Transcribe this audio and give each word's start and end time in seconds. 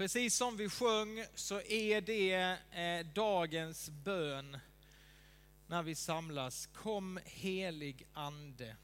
Precis 0.00 0.36
som 0.36 0.56
vi 0.56 0.68
sjöng 0.68 1.24
så 1.34 1.60
är 1.60 2.00
det 2.00 2.32
eh, 2.72 3.06
dagens 3.14 3.90
bön 3.90 4.58
när 5.66 5.82
vi 5.82 5.94
samlas. 5.94 6.66
Kom 6.66 7.20
helig 7.24 8.06
ande. 8.12 8.76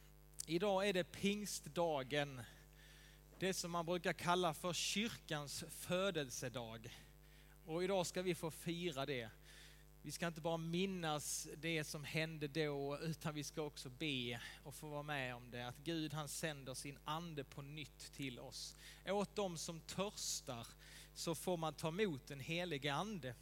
Idag 0.47 0.89
är 0.89 0.93
det 0.93 1.05
pingstdagen. 1.05 2.41
Det 3.39 3.55
som 3.55 3.71
man 3.71 3.87
brukar 3.87 4.13
kalla 4.13 4.55
för 4.55 4.73
kyrkans 4.73 5.65
födelsedag. 5.71 6.99
Och 7.67 7.85
idag 7.85 8.07
ska 8.07 8.23
vi 8.23 8.35
få 8.35 8.51
fira 8.51 9.07
det. 9.07 9.31
Vi 10.07 10.13
ska 10.13 10.27
inte 10.27 10.41
bara 10.41 10.57
minnas 10.57 11.49
det 11.57 11.85
som 11.85 12.05
hände 12.05 12.49
då, 12.49 12.99
utan 12.99 13.35
vi 13.35 13.45
ska 13.45 13.63
också 13.63 13.91
be 13.91 14.41
och 14.63 14.75
få 14.75 14.89
vara 14.89 15.03
med 15.03 15.35
om 15.35 15.51
det. 15.51 15.67
Att 15.67 15.79
Gud 15.79 16.13
han 16.13 16.29
sänder 16.29 16.75
sin 16.75 16.99
ande 17.05 17.45
på 17.45 17.63
nytt 17.63 18.13
till 18.13 18.39
oss. 18.39 18.77
Åt 19.07 19.37
dem 19.37 19.59
som 19.59 19.81
törstar 19.81 20.67
så 21.15 21.35
får 21.35 21.57
man 21.57 21.75
ta 21.75 21.89
emot 21.89 22.27
den 22.27 22.41
helige 22.41 22.95
ande. 22.95 23.35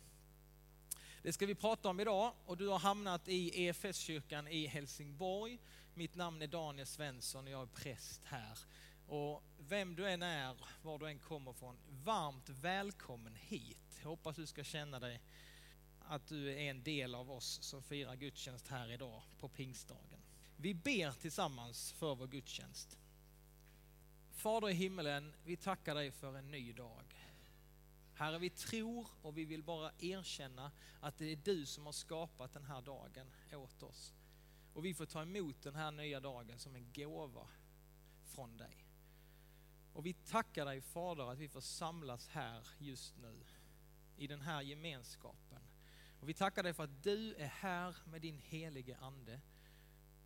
Det 1.23 1.32
ska 1.32 1.46
vi 1.46 1.54
prata 1.54 1.88
om 1.88 2.00
idag 2.00 2.32
och 2.46 2.56
du 2.56 2.68
har 2.68 2.78
hamnat 2.78 3.28
i 3.28 3.66
EFS-kyrkan 3.66 4.48
i 4.48 4.66
Helsingborg. 4.66 5.59
Mitt 5.95 6.15
namn 6.15 6.42
är 6.42 6.46
Daniel 6.46 6.87
Svensson 6.87 7.45
och 7.45 7.51
jag 7.51 7.62
är 7.62 7.66
präst 7.66 8.20
här. 8.24 8.59
Och 9.06 9.42
vem 9.59 9.96
du 9.96 10.09
än 10.09 10.23
är, 10.23 10.56
var 10.82 10.98
du 10.98 11.06
än 11.09 11.18
kommer 11.18 11.52
från, 11.52 11.76
varmt 11.88 12.48
välkommen 12.48 13.34
hit. 13.34 13.98
Jag 14.02 14.09
hoppas 14.09 14.37
du 14.37 14.46
ska 14.46 14.65
känna 14.65 15.01
dig 15.01 15.20
att 16.08 16.26
du 16.26 16.50
är 16.50 16.58
en 16.58 16.82
del 16.82 17.14
av 17.14 17.30
oss 17.30 17.62
som 17.62 17.82
firar 17.82 18.16
gudstjänst 18.16 18.68
här 18.68 18.90
idag 18.90 19.22
på 19.38 19.48
pingstdagen. 19.48 20.20
Vi 20.56 20.74
ber 20.74 21.12
tillsammans 21.12 21.92
för 21.92 22.14
vår 22.14 22.26
gudstjänst. 22.26 22.98
Fader 24.32 24.70
i 24.70 24.72
himmelen, 24.72 25.34
vi 25.45 25.56
tackar 25.56 25.95
dig 25.95 26.10
för 26.10 26.36
en 26.36 26.50
ny 26.50 26.72
dag. 26.72 27.04
Herre, 28.14 28.38
vi 28.38 28.50
tror 28.50 29.06
och 29.22 29.38
vi 29.38 29.45
vill 29.45 29.62
bara 29.62 29.92
erkänna 29.98 30.73
att 31.01 31.18
det 31.18 31.32
är 31.32 31.37
du 31.37 31.66
som 31.66 31.87
har 31.87 31.92
skapat 31.92 32.52
den 32.52 32.64
här 32.64 32.82
dagen 32.82 33.26
åt 33.52 33.82
oss. 33.82 34.14
Och 34.74 34.84
vi 34.84 34.95
får 34.95 35.07
ta 35.07 35.23
emot 35.23 35.62
den 35.62 35.74
här 35.74 35.90
nya 35.90 36.20
dagen 36.20 36.59
som 36.59 36.74
en 36.74 36.92
gåva 36.92 37.48
från 38.24 38.57
dig. 38.57 38.84
Och 39.92 40.07
vi 40.07 40.12
tackar 40.12 40.64
dig 40.64 40.80
Fader 40.80 41.32
att 41.32 41.38
vi 41.38 41.48
får 41.48 41.60
samlas 41.60 42.29
här 42.29 42.68
just 42.79 43.16
nu 43.16 43.40
i 44.16 44.26
den 44.26 44.40
här 44.40 44.62
gemenskapen. 44.62 45.43
Och 46.24 46.28
vi 46.28 46.34
tackar 46.34 46.62
dig 46.62 46.74
för 46.74 46.84
att 46.84 47.02
du 47.02 47.34
är 47.34 47.46
här 47.46 47.96
med 48.06 48.20
din 48.20 48.38
helige 48.38 48.96
Ande 48.96 49.40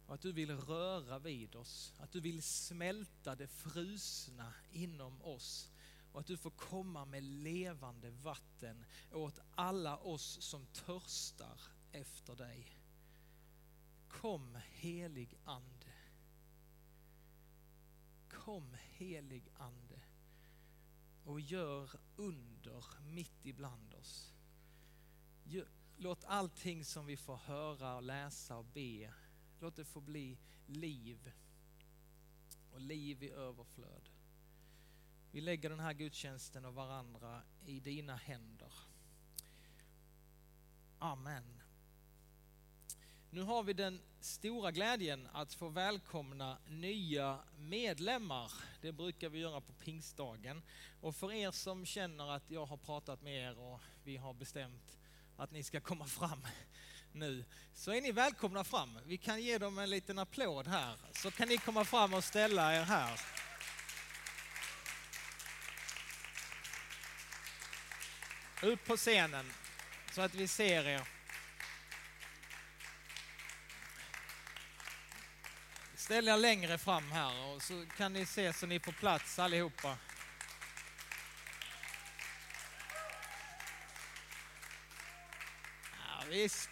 och 0.07 0.15
att 0.15 0.21
du 0.21 0.33
vill 0.33 0.57
röra 0.57 1.19
vid 1.19 1.57
oss, 1.57 1.95
att 1.99 2.13
du 2.13 2.21
vill 2.21 2.43
smälta 2.43 3.35
det 3.35 3.47
frusna 3.47 4.55
inom 4.71 5.23
oss 5.23 5.71
och 6.13 6.21
att 6.21 6.27
du 6.27 6.37
får 6.37 6.51
komma 6.51 7.05
med 7.05 7.23
levande 7.23 8.11
vatten 8.11 8.85
åt 9.13 9.41
alla 9.55 9.97
oss 9.97 10.43
som 10.43 10.67
törstar 10.67 11.61
efter 11.93 12.37
dig. 12.37 12.79
Kom 14.09 14.59
helig 14.71 15.39
Ande. 15.45 15.93
Kom 18.29 18.77
helig 18.81 19.49
Ande 19.57 20.01
och 21.25 21.41
gör 21.41 21.91
under 22.17 22.85
mitt 23.01 23.47
ibland 23.47 23.95
oss. 23.95 24.33
Låt 26.01 26.25
allting 26.25 26.85
som 26.85 27.07
vi 27.07 27.17
får 27.17 27.37
höra 27.37 27.97
och 27.97 28.03
läsa 28.03 28.57
och 28.57 28.65
be, 28.65 29.13
låt 29.61 29.77
det 29.77 29.85
få 29.85 30.01
bli 30.01 30.39
liv 30.67 31.33
och 32.73 32.81
liv 32.81 33.23
i 33.23 33.31
överflöd. 33.31 34.09
Vi 35.31 35.41
lägger 35.41 35.71
den 35.71 35.81
här 35.81 35.93
gudstjänsten 35.93 36.65
och 36.65 36.75
varandra 36.75 37.43
i 37.67 37.81
dina 37.81 38.17
händer. 38.17 38.73
Amen. 40.99 41.61
Nu 43.31 43.43
har 43.43 43.63
vi 43.63 43.73
den 43.73 44.01
stora 44.21 44.71
glädjen 44.71 45.29
att 45.33 45.55
få 45.55 45.69
välkomna 45.69 46.59
nya 46.69 47.39
medlemmar. 47.57 48.53
Det 48.81 48.93
brukar 48.93 49.29
vi 49.29 49.39
göra 49.39 49.61
på 49.61 49.73
pingstdagen. 49.73 50.63
Och 51.01 51.17
för 51.17 51.33
er 51.33 51.51
som 51.51 51.87
känner 51.87 52.31
att 52.31 52.51
jag 52.51 52.67
har 52.67 52.77
pratat 52.77 53.23
med 53.23 53.51
er 53.51 53.59
och 53.59 53.81
vi 54.05 54.17
har 54.17 54.35
bestämt 54.35 54.99
att 55.39 55.51
ni 55.51 55.63
ska 55.63 55.81
komma 55.81 56.07
fram 56.07 56.47
nu, 57.13 57.45
så 57.75 57.93
är 57.93 58.01
ni 58.01 58.13
välkomna 58.13 58.65
fram. 58.65 58.99
Vi 59.05 59.19
kan 59.19 59.43
ge 59.43 59.59
dem 59.59 59.79
en 59.79 59.91
liten 59.91 60.19
applåd 60.19 60.67
här, 60.67 60.97
så 61.13 61.31
kan 61.31 61.49
ni 61.49 61.59
komma 61.59 61.85
fram 61.85 62.15
och 62.15 62.25
ställa 62.25 62.77
er 62.77 62.83
här. 62.83 63.21
Upp 68.63 68.85
på 68.85 68.97
scenen 68.97 69.53
så 70.13 70.21
att 70.23 70.35
vi 70.35 70.49
ser 70.49 70.87
er. 70.87 71.09
Ställ 75.95 76.29
er 76.29 76.37
längre 76.37 76.79
fram 76.79 77.13
här 77.13 77.47
och 77.47 77.63
så 77.63 77.87
kan 77.97 78.13
ni 78.13 78.27
se 78.27 78.53
så 78.53 78.67
ni 78.67 78.81
får 78.81 78.93
plats 78.93 79.39
allihopa. 79.39 79.97
Ja, 85.93 86.18
visst. 86.29 86.71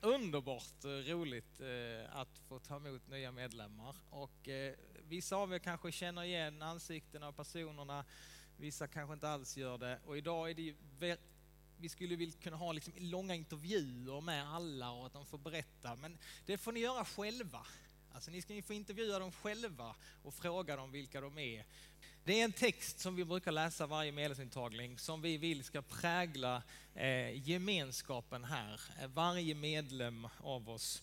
Underbart 0.00 0.84
eh, 0.84 0.88
roligt 0.88 1.60
eh, 1.60 2.16
att 2.16 2.38
få 2.48 2.58
ta 2.58 2.76
emot 2.76 3.08
nya 3.08 3.32
medlemmar 3.32 3.96
och 4.10 4.48
eh, 4.48 4.74
vissa 5.08 5.36
av 5.36 5.54
er 5.54 5.58
kanske 5.58 5.92
känner 5.92 6.22
igen 6.22 6.62
ansiktena 6.62 7.28
och 7.28 7.36
personerna 7.36 8.04
Vissa 8.56 8.86
kanske 8.86 9.14
inte 9.14 9.28
alls 9.28 9.56
gör 9.56 9.78
det. 9.78 10.00
Och 10.06 10.18
idag 10.18 10.50
är 10.50 10.54
det 10.54 10.62
ju, 10.62 10.76
vi 11.76 11.88
skulle 11.88 12.16
vilja 12.16 12.40
kunna 12.40 12.56
ha 12.56 12.72
liksom 12.72 12.92
långa 12.96 13.34
intervjuer 13.34 14.20
med 14.20 14.48
alla 14.48 14.90
och 14.90 15.06
att 15.06 15.12
de 15.12 15.26
får 15.26 15.38
berätta, 15.38 15.96
men 15.96 16.18
det 16.46 16.58
får 16.58 16.72
ni 16.72 16.80
göra 16.80 17.04
själva. 17.04 17.66
Alltså 18.16 18.30
ni 18.30 18.42
ska 18.42 18.62
få 18.62 18.72
intervjua 18.72 19.18
dem 19.18 19.32
själva 19.32 19.94
och 20.22 20.34
fråga 20.34 20.76
dem 20.76 20.92
vilka 20.92 21.20
de 21.20 21.38
är. 21.38 21.64
Det 22.24 22.40
är 22.40 22.44
en 22.44 22.52
text 22.52 23.00
som 23.00 23.16
vi 23.16 23.24
brukar 23.24 23.52
läsa 23.52 23.86
varje 23.86 24.12
medlemsintagning 24.12 24.98
som 24.98 25.22
vi 25.22 25.36
vill 25.36 25.64
ska 25.64 25.82
prägla 25.82 26.62
eh, 26.94 27.48
gemenskapen 27.48 28.44
här. 28.44 28.80
Eh, 29.00 29.08
varje 29.08 29.54
medlem 29.54 30.28
av 30.40 30.70
oss. 30.70 31.02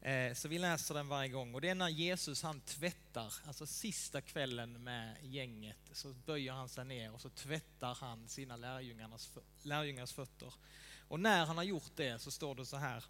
Eh, 0.00 0.34
så 0.34 0.48
vi 0.48 0.58
läser 0.58 0.94
den 0.94 1.08
varje 1.08 1.28
gång 1.28 1.54
och 1.54 1.60
det 1.60 1.68
är 1.68 1.74
när 1.74 1.88
Jesus 1.88 2.42
han 2.42 2.60
tvättar, 2.60 3.34
alltså 3.46 3.66
sista 3.66 4.20
kvällen 4.20 4.84
med 4.84 5.16
gänget, 5.22 5.78
så 5.92 6.12
böjer 6.12 6.52
han 6.52 6.68
sig 6.68 6.84
ner 6.84 7.14
och 7.14 7.20
så 7.20 7.30
tvättar 7.30 7.94
han 8.00 8.28
sina 8.28 8.56
lärjungarnas, 8.56 9.30
lärjungars 9.62 10.12
fötter. 10.12 10.54
Och 11.08 11.20
när 11.20 11.46
han 11.46 11.56
har 11.56 11.64
gjort 11.64 11.92
det 11.96 12.18
så 12.18 12.30
står 12.30 12.54
det 12.54 12.66
så 12.66 12.76
här. 12.76 13.04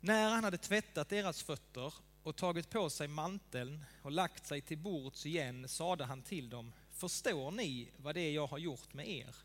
När 0.00 0.30
han 0.30 0.44
hade 0.44 0.58
tvättat 0.58 1.08
deras 1.08 1.42
fötter 1.42 1.92
och 2.22 2.36
tagit 2.36 2.70
på 2.70 2.90
sig 2.90 3.08
manteln 3.08 3.84
och 4.02 4.12
lagt 4.12 4.46
sig 4.46 4.60
till 4.60 4.78
bords 4.78 5.26
igen 5.26 5.68
sade 5.68 6.04
han 6.04 6.22
till 6.22 6.50
dem, 6.50 6.72
förstår 6.90 7.50
ni 7.50 7.90
vad 7.96 8.14
det 8.14 8.20
är 8.20 8.32
jag 8.32 8.46
har 8.46 8.58
gjort 8.58 8.94
med 8.94 9.08
er? 9.08 9.36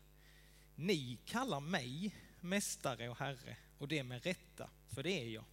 Ni 0.74 1.18
kallar 1.24 1.60
mig 1.60 2.14
mästare 2.40 3.08
och 3.08 3.18
herre 3.18 3.56
och 3.78 3.88
det 3.88 4.02
med 4.02 4.24
rätta, 4.24 4.70
för 4.88 5.02
det 5.02 5.20
är 5.20 5.28
jag. 5.28 5.44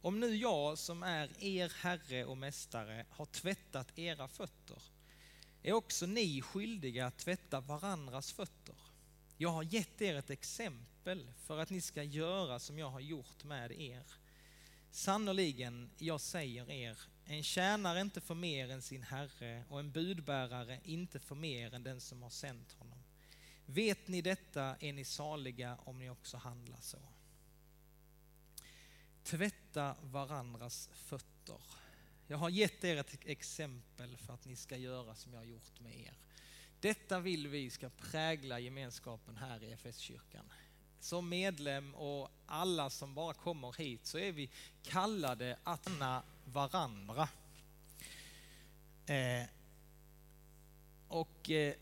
Om 0.00 0.20
nu 0.20 0.36
jag 0.36 0.78
som 0.78 1.02
är 1.02 1.44
er 1.44 1.72
Herre 1.80 2.24
och 2.24 2.38
Mästare 2.38 3.06
har 3.10 3.26
tvättat 3.26 3.98
era 3.98 4.28
fötter, 4.28 4.82
är 5.62 5.72
också 5.72 6.06
ni 6.06 6.42
skyldiga 6.42 7.06
att 7.06 7.18
tvätta 7.18 7.60
varandras 7.60 8.32
fötter. 8.32 8.76
Jag 9.36 9.50
har 9.50 9.62
gett 9.62 10.02
er 10.02 10.14
ett 10.14 10.30
exempel 10.30 11.32
för 11.36 11.58
att 11.58 11.70
ni 11.70 11.80
ska 11.80 12.02
göra 12.02 12.58
som 12.58 12.78
jag 12.78 12.90
har 12.90 13.00
gjort 13.00 13.44
med 13.44 13.72
er. 13.72 14.04
Sannerligen, 14.94 15.90
jag 15.98 16.20
säger 16.20 16.70
er, 16.70 16.98
en 17.24 17.42
tjänare 17.42 18.00
inte 18.00 18.20
för 18.20 18.34
mer 18.34 18.70
än 18.70 18.82
sin 18.82 19.02
herre 19.02 19.64
och 19.68 19.80
en 19.80 19.92
budbärare 19.92 20.80
inte 20.84 21.20
för 21.20 21.34
mer 21.34 21.74
än 21.74 21.82
den 21.82 22.00
som 22.00 22.22
har 22.22 22.30
sänt 22.30 22.72
honom. 22.72 22.98
Vet 23.66 24.08
ni 24.08 24.22
detta 24.22 24.76
är 24.80 24.92
ni 24.92 25.04
saliga 25.04 25.78
om 25.84 25.98
ni 25.98 26.10
också 26.10 26.36
handlar 26.36 26.80
så. 26.80 26.98
Tvätta 29.22 29.96
varandras 30.02 30.90
fötter. 30.92 31.60
Jag 32.26 32.38
har 32.38 32.50
gett 32.50 32.84
er 32.84 32.96
ett 32.96 33.26
exempel 33.26 34.16
för 34.16 34.34
att 34.34 34.44
ni 34.44 34.56
ska 34.56 34.76
göra 34.76 35.14
som 35.14 35.32
jag 35.32 35.40
har 35.40 35.46
gjort 35.46 35.80
med 35.80 36.00
er. 36.00 36.14
Detta 36.80 37.20
vill 37.20 37.48
vi 37.48 37.70
ska 37.70 37.90
prägla 37.90 38.60
gemenskapen 38.60 39.36
här 39.36 39.64
i 39.64 39.72
FS-kyrkan. 39.72 40.52
Som 41.02 41.28
medlem 41.28 41.94
och 41.94 42.30
alla 42.46 42.90
som 42.90 43.14
bara 43.14 43.34
kommer 43.34 43.72
hit 43.78 44.06
så 44.06 44.18
är 44.18 44.32
vi 44.32 44.50
kallade 44.82 45.56
att 45.64 45.84
känna 45.84 46.22
varandra. 46.44 47.28
Eh, 49.06 49.44
och 51.08 51.50
eh, 51.50 51.74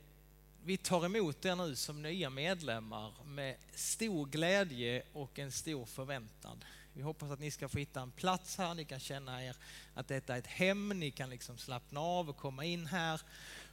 vi 0.65 0.77
tar 0.77 1.05
emot 1.05 1.45
er 1.45 1.57
nu 1.57 1.77
som 1.77 2.03
nya 2.03 2.31
medlemmar 2.31 3.13
med 3.25 3.57
stor 3.75 4.27
glädje 4.27 5.03
och 5.13 5.39
en 5.39 5.53
stor 5.53 5.85
förväntan. 5.85 6.65
Vi 6.93 7.03
hoppas 7.03 7.31
att 7.31 7.41
ni 7.41 7.51
ska 7.51 7.69
få 7.69 7.79
hitta 7.79 8.01
en 8.01 8.11
plats 8.11 8.59
här, 8.59 8.75
ni 8.75 8.85
kan 8.85 9.01
känna 9.01 9.45
er 9.45 9.57
att 9.95 10.09
detta 10.09 10.35
är 10.35 10.39
ett 10.39 10.47
hem, 10.47 10.89
ni 10.89 11.11
kan 11.11 11.31
liksom 11.31 11.59
slappna 11.59 12.01
av 12.01 12.31
och 12.31 12.37
komma 12.37 12.65
in 12.65 12.87
här 12.87 13.21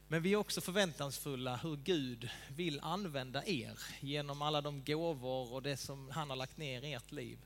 men 0.10 0.22
vi 0.22 0.34
är 0.34 0.38
också 0.38 0.62
förväntansfulla 0.62 1.56
hur 1.56 1.76
Gud 1.76 2.30
vill 2.56 2.80
använda 2.80 3.46
er 3.46 3.80
genom 4.00 4.42
alla 4.42 4.62
de 4.62 4.84
gåvor 4.84 5.54
och 5.54 5.62
det 5.62 5.78
som 5.78 6.10
han 6.10 6.30
har 6.30 6.38
lagt 6.38 6.58
ner 6.58 6.82
i 6.82 6.94
ert 6.94 7.12
liv. 7.12 7.40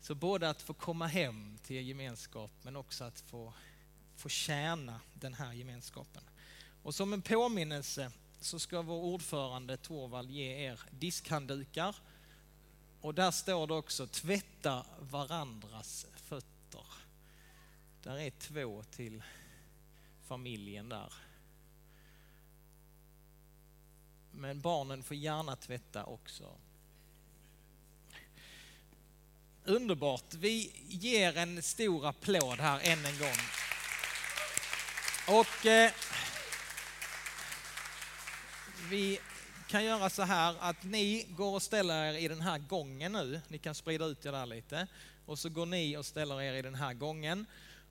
Så 0.00 0.14
både 0.14 0.50
att 0.50 0.62
få 0.62 0.74
komma 0.74 1.06
hem 1.06 1.58
till 1.62 1.76
er 1.76 1.80
gemenskap 1.80 2.50
men 2.62 2.76
också 2.76 3.04
att 3.04 3.20
få, 3.20 3.52
få 4.16 4.28
tjäna 4.28 5.00
den 5.14 5.34
här 5.34 5.52
gemenskapen. 5.52 6.22
Och 6.82 6.94
som 6.94 7.12
en 7.12 7.22
påminnelse 7.22 8.12
så 8.40 8.58
ska 8.58 8.82
vår 8.82 9.02
ordförande 9.02 9.76
Torvald 9.76 10.30
ge 10.30 10.66
er 10.66 10.80
diskhanddukar 10.90 11.96
och 13.00 13.14
där 13.14 13.30
står 13.30 13.66
det 13.66 13.74
också 13.74 14.06
tvätta 14.06 14.86
varandras 15.00 16.06
fötter. 16.14 16.86
Där 18.02 18.18
är 18.18 18.30
två 18.30 18.82
till 18.82 19.22
familjen 20.22 20.88
där. 20.88 21.12
Men 24.38 24.60
barnen 24.60 25.02
får 25.02 25.16
gärna 25.16 25.56
tvätta 25.56 26.04
också. 26.04 26.44
Underbart. 29.64 30.34
Vi 30.34 30.72
ger 30.88 31.36
en 31.36 31.62
stor 31.62 32.06
applåd 32.06 32.58
här 32.58 32.80
än 32.82 33.06
en 33.06 33.18
gång. 33.18 33.38
Och 35.38 35.66
eh, 35.66 35.92
vi 38.90 39.18
kan 39.68 39.84
göra 39.84 40.10
så 40.10 40.22
här 40.22 40.56
att 40.60 40.84
ni 40.84 41.26
går 41.28 41.54
och 41.54 41.62
ställer 41.62 42.04
er 42.04 42.18
i 42.18 42.28
den 42.28 42.40
här 42.40 42.58
gången 42.58 43.12
nu. 43.12 43.40
Ni 43.48 43.58
kan 43.58 43.74
sprida 43.74 44.04
ut 44.04 44.26
er 44.26 44.32
där 44.32 44.46
lite. 44.46 44.86
Och 45.26 45.38
så 45.38 45.48
går 45.48 45.66
ni 45.66 45.96
och 45.96 46.06
ställer 46.06 46.42
er 46.42 46.52
i 46.52 46.62
den 46.62 46.74
här 46.74 46.94
gången. 46.94 47.46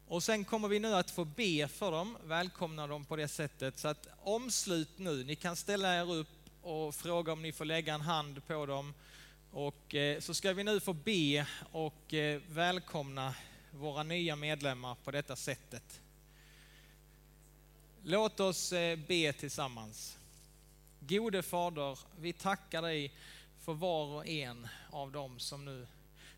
Och 0.07 0.23
sen 0.23 0.45
kommer 0.45 0.67
vi 0.67 0.79
nu 0.79 0.95
att 0.95 1.11
få 1.11 1.25
be 1.25 1.67
för 1.67 1.91
dem, 1.91 2.17
välkomna 2.23 2.87
dem 2.87 3.05
på 3.05 3.15
det 3.15 3.27
sättet. 3.27 3.79
Så 3.79 3.87
att 3.87 4.07
omslut 4.23 4.89
nu, 4.97 5.23
ni 5.23 5.35
kan 5.35 5.55
ställa 5.55 5.99
er 5.99 6.13
upp 6.13 6.27
och 6.67 6.95
fråga 6.95 7.33
om 7.33 7.41
ni 7.41 7.51
får 7.51 7.65
lägga 7.65 7.93
en 7.93 8.01
hand 8.01 8.47
på 8.47 8.65
dem. 8.65 8.93
Och 9.51 9.95
eh, 9.95 10.19
så 10.19 10.33
ska 10.33 10.53
vi 10.53 10.63
nu 10.63 10.79
få 10.79 10.93
be 10.93 11.47
och 11.71 12.13
eh, 12.13 12.41
välkomna 12.49 13.35
våra 13.71 14.03
nya 14.03 14.35
medlemmar 14.35 14.95
på 15.03 15.11
detta 15.11 15.35
sättet. 15.35 16.01
Låt 18.03 18.39
oss 18.39 18.73
eh, 18.73 18.99
be 19.07 19.33
tillsammans. 19.33 20.17
Gode 20.99 21.43
Fader, 21.43 21.99
vi 22.19 22.33
tackar 22.33 22.81
dig 22.81 23.13
för 23.61 23.73
var 23.73 24.05
och 24.05 24.27
en 24.27 24.67
av 24.91 25.11
dem 25.11 25.39
som 25.39 25.65
nu 25.65 25.87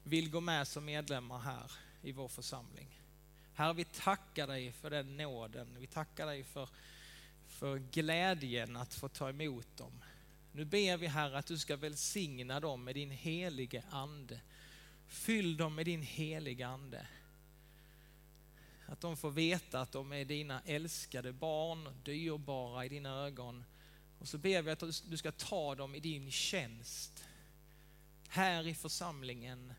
vill 0.03 0.29
gå 0.29 0.41
med 0.41 0.67
som 0.67 0.85
medlemmar 0.85 1.39
här 1.39 1.71
i 2.01 2.11
vår 2.11 2.27
församling. 2.27 2.87
Herre, 3.53 3.73
vi 3.73 3.85
tackar 3.85 4.47
dig 4.47 4.71
för 4.71 4.89
den 4.89 5.17
nåden. 5.17 5.75
Vi 5.79 5.87
tackar 5.87 6.25
dig 6.25 6.43
för, 6.43 6.69
för 7.47 7.77
glädjen 7.77 8.75
att 8.75 8.93
få 8.93 9.07
ta 9.07 9.29
emot 9.29 9.77
dem. 9.77 9.91
Nu 10.51 10.65
ber 10.65 10.97
vi 10.97 11.07
Herre 11.07 11.37
att 11.37 11.45
du 11.45 11.57
ska 11.57 11.75
välsigna 11.75 12.59
dem 12.59 12.83
med 12.83 12.95
din 12.95 13.11
helige 13.11 13.83
Ande. 13.89 14.41
Fyll 15.07 15.57
dem 15.57 15.75
med 15.75 15.85
din 15.85 16.01
heliga 16.01 16.67
Ande. 16.67 17.07
Att 18.87 19.01
de 19.01 19.17
får 19.17 19.31
veta 19.31 19.81
att 19.81 19.91
de 19.91 20.13
är 20.13 20.25
dina 20.25 20.61
älskade 20.65 21.33
barn, 21.33 21.89
dyrbara 22.03 22.85
i 22.85 22.89
dina 22.89 23.09
ögon. 23.09 23.63
Och 24.19 24.27
så 24.27 24.37
ber 24.37 24.61
vi 24.61 24.71
att 24.71 24.83
du 25.09 25.17
ska 25.17 25.31
ta 25.31 25.75
dem 25.75 25.95
i 25.95 25.99
din 25.99 26.31
tjänst. 26.31 27.25
Här 28.27 28.67
i 28.67 28.75
församlingen, 28.75 29.73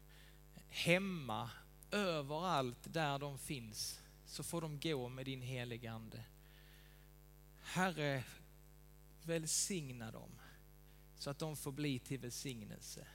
hemma, 0.69 1.51
överallt 1.91 2.93
där 2.93 3.19
de 3.19 3.39
finns, 3.39 4.01
så 4.27 4.43
får 4.43 4.61
de 4.61 4.81
gå 4.81 5.09
med 5.09 5.25
din 5.25 5.43
helige 5.43 5.93
Ande. 5.93 6.25
Herre, 7.63 8.25
välsigna 9.23 10.11
dem 10.11 10.40
så 11.21 11.31
att 11.31 11.39
de 11.39 11.57
får 11.57 11.73
bli 11.73 11.99
till 11.99 12.19
välsignelse. 12.19 13.07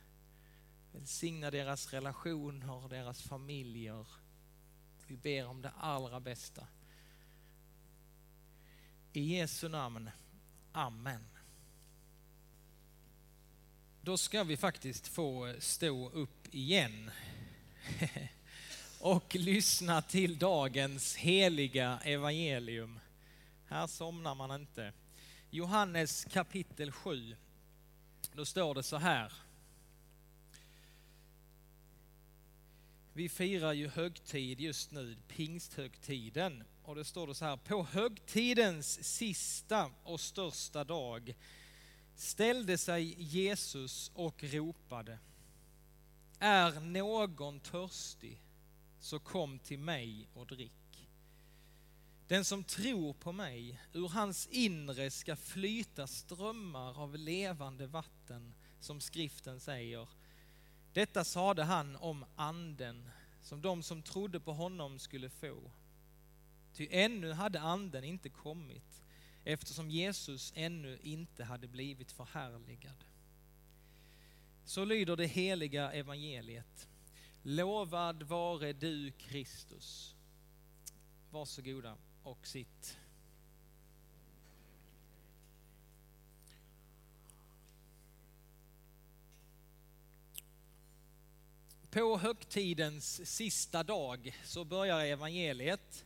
Välsigna 0.92 1.52
deras 1.52 1.94
relationer, 1.94 2.90
deras 2.90 3.22
familjer. 3.22 4.08
Vi 5.08 5.18
ber 5.18 5.46
om 5.46 5.62
det 5.62 5.70
allra 5.70 6.20
bästa. 6.20 6.68
I 9.14 9.36
Jesu 9.36 9.70
namn. 9.70 10.10
Amen. 10.72 11.28
Då 14.02 14.18
ska 14.18 14.44
vi 14.44 14.58
faktiskt 14.58 15.08
få 15.08 15.56
stå 15.60 16.10
upp 16.10 16.48
igen 16.52 17.12
och 19.00 19.36
lyssna 19.36 20.02
till 20.02 20.38
dagens 20.38 21.16
heliga 21.16 22.00
evangelium. 22.04 23.00
Här 23.66 23.88
somnar 23.88 24.36
man 24.36 24.62
inte. 24.62 24.94
Johannes 25.50 26.26
kapitel 26.26 26.92
7 26.92 27.36
då 28.36 28.46
står 28.46 28.76
det 28.76 28.84
så 28.84 28.98
här. 28.98 29.34
Vi 33.14 33.30
firar 33.30 33.74
ju 33.74 33.88
högtid 33.88 34.62
just 34.62 34.92
nu, 34.92 35.18
pingsthögtiden. 35.28 36.64
Och 36.84 36.96
det 36.96 37.06
står 37.06 37.28
det 37.28 37.36
så 37.36 37.46
här, 37.46 37.58
på 37.58 37.84
högtidens 37.84 39.04
sista 39.04 39.92
och 40.04 40.20
största 40.20 40.84
dag 40.84 41.36
ställde 42.16 42.78
sig 42.78 43.24
Jesus 43.24 44.12
och 44.14 44.44
ropade. 44.44 45.20
Är 46.40 46.80
någon 46.80 47.60
törstig 47.60 48.42
så 49.00 49.20
kom 49.20 49.60
till 49.60 49.80
mig 49.80 50.28
och 50.34 50.48
drick. 50.48 51.10
Den 52.28 52.46
som 52.46 52.64
tror 52.64 53.14
på 53.14 53.32
mig, 53.32 53.82
ur 53.94 54.08
hans 54.08 54.48
inre 54.48 55.12
ska 55.12 55.36
flyta 55.36 56.08
strömmar 56.08 57.00
av 57.00 57.18
levande 57.18 57.88
vatten, 57.88 58.15
som 58.80 59.02
skriften 59.02 59.60
säger. 59.60 60.10
Detta 60.94 61.24
sade 61.24 61.64
han 61.64 61.96
om 61.96 62.26
anden, 62.36 63.10
som 63.42 63.62
de 63.62 63.84
som 63.84 64.02
trodde 64.02 64.40
på 64.40 64.54
honom 64.54 65.00
skulle 65.00 65.30
få. 65.30 65.72
Ty 66.74 66.88
ännu 66.92 67.32
hade 67.32 67.62
anden 67.62 68.04
inte 68.04 68.30
kommit, 68.30 69.04
eftersom 69.44 69.92
Jesus 69.92 70.54
ännu 70.56 71.00
inte 71.04 71.44
hade 71.44 71.68
blivit 71.68 72.12
förhärligad. 72.12 73.04
Så 74.66 74.86
lyder 74.86 75.16
det 75.16 75.28
heliga 75.28 75.92
evangeliet. 75.92 76.88
Lovad 77.44 78.24
vare 78.24 78.74
du 78.74 79.12
Kristus. 79.12 80.16
Varsågoda 81.30 81.98
och 82.24 82.48
sitt. 82.48 82.98
På 91.96 92.18
högtidens 92.18 93.28
sista 93.32 93.84
dag 93.84 94.38
så 94.44 94.66
börjar 94.66 95.06
evangeliet 95.06 96.06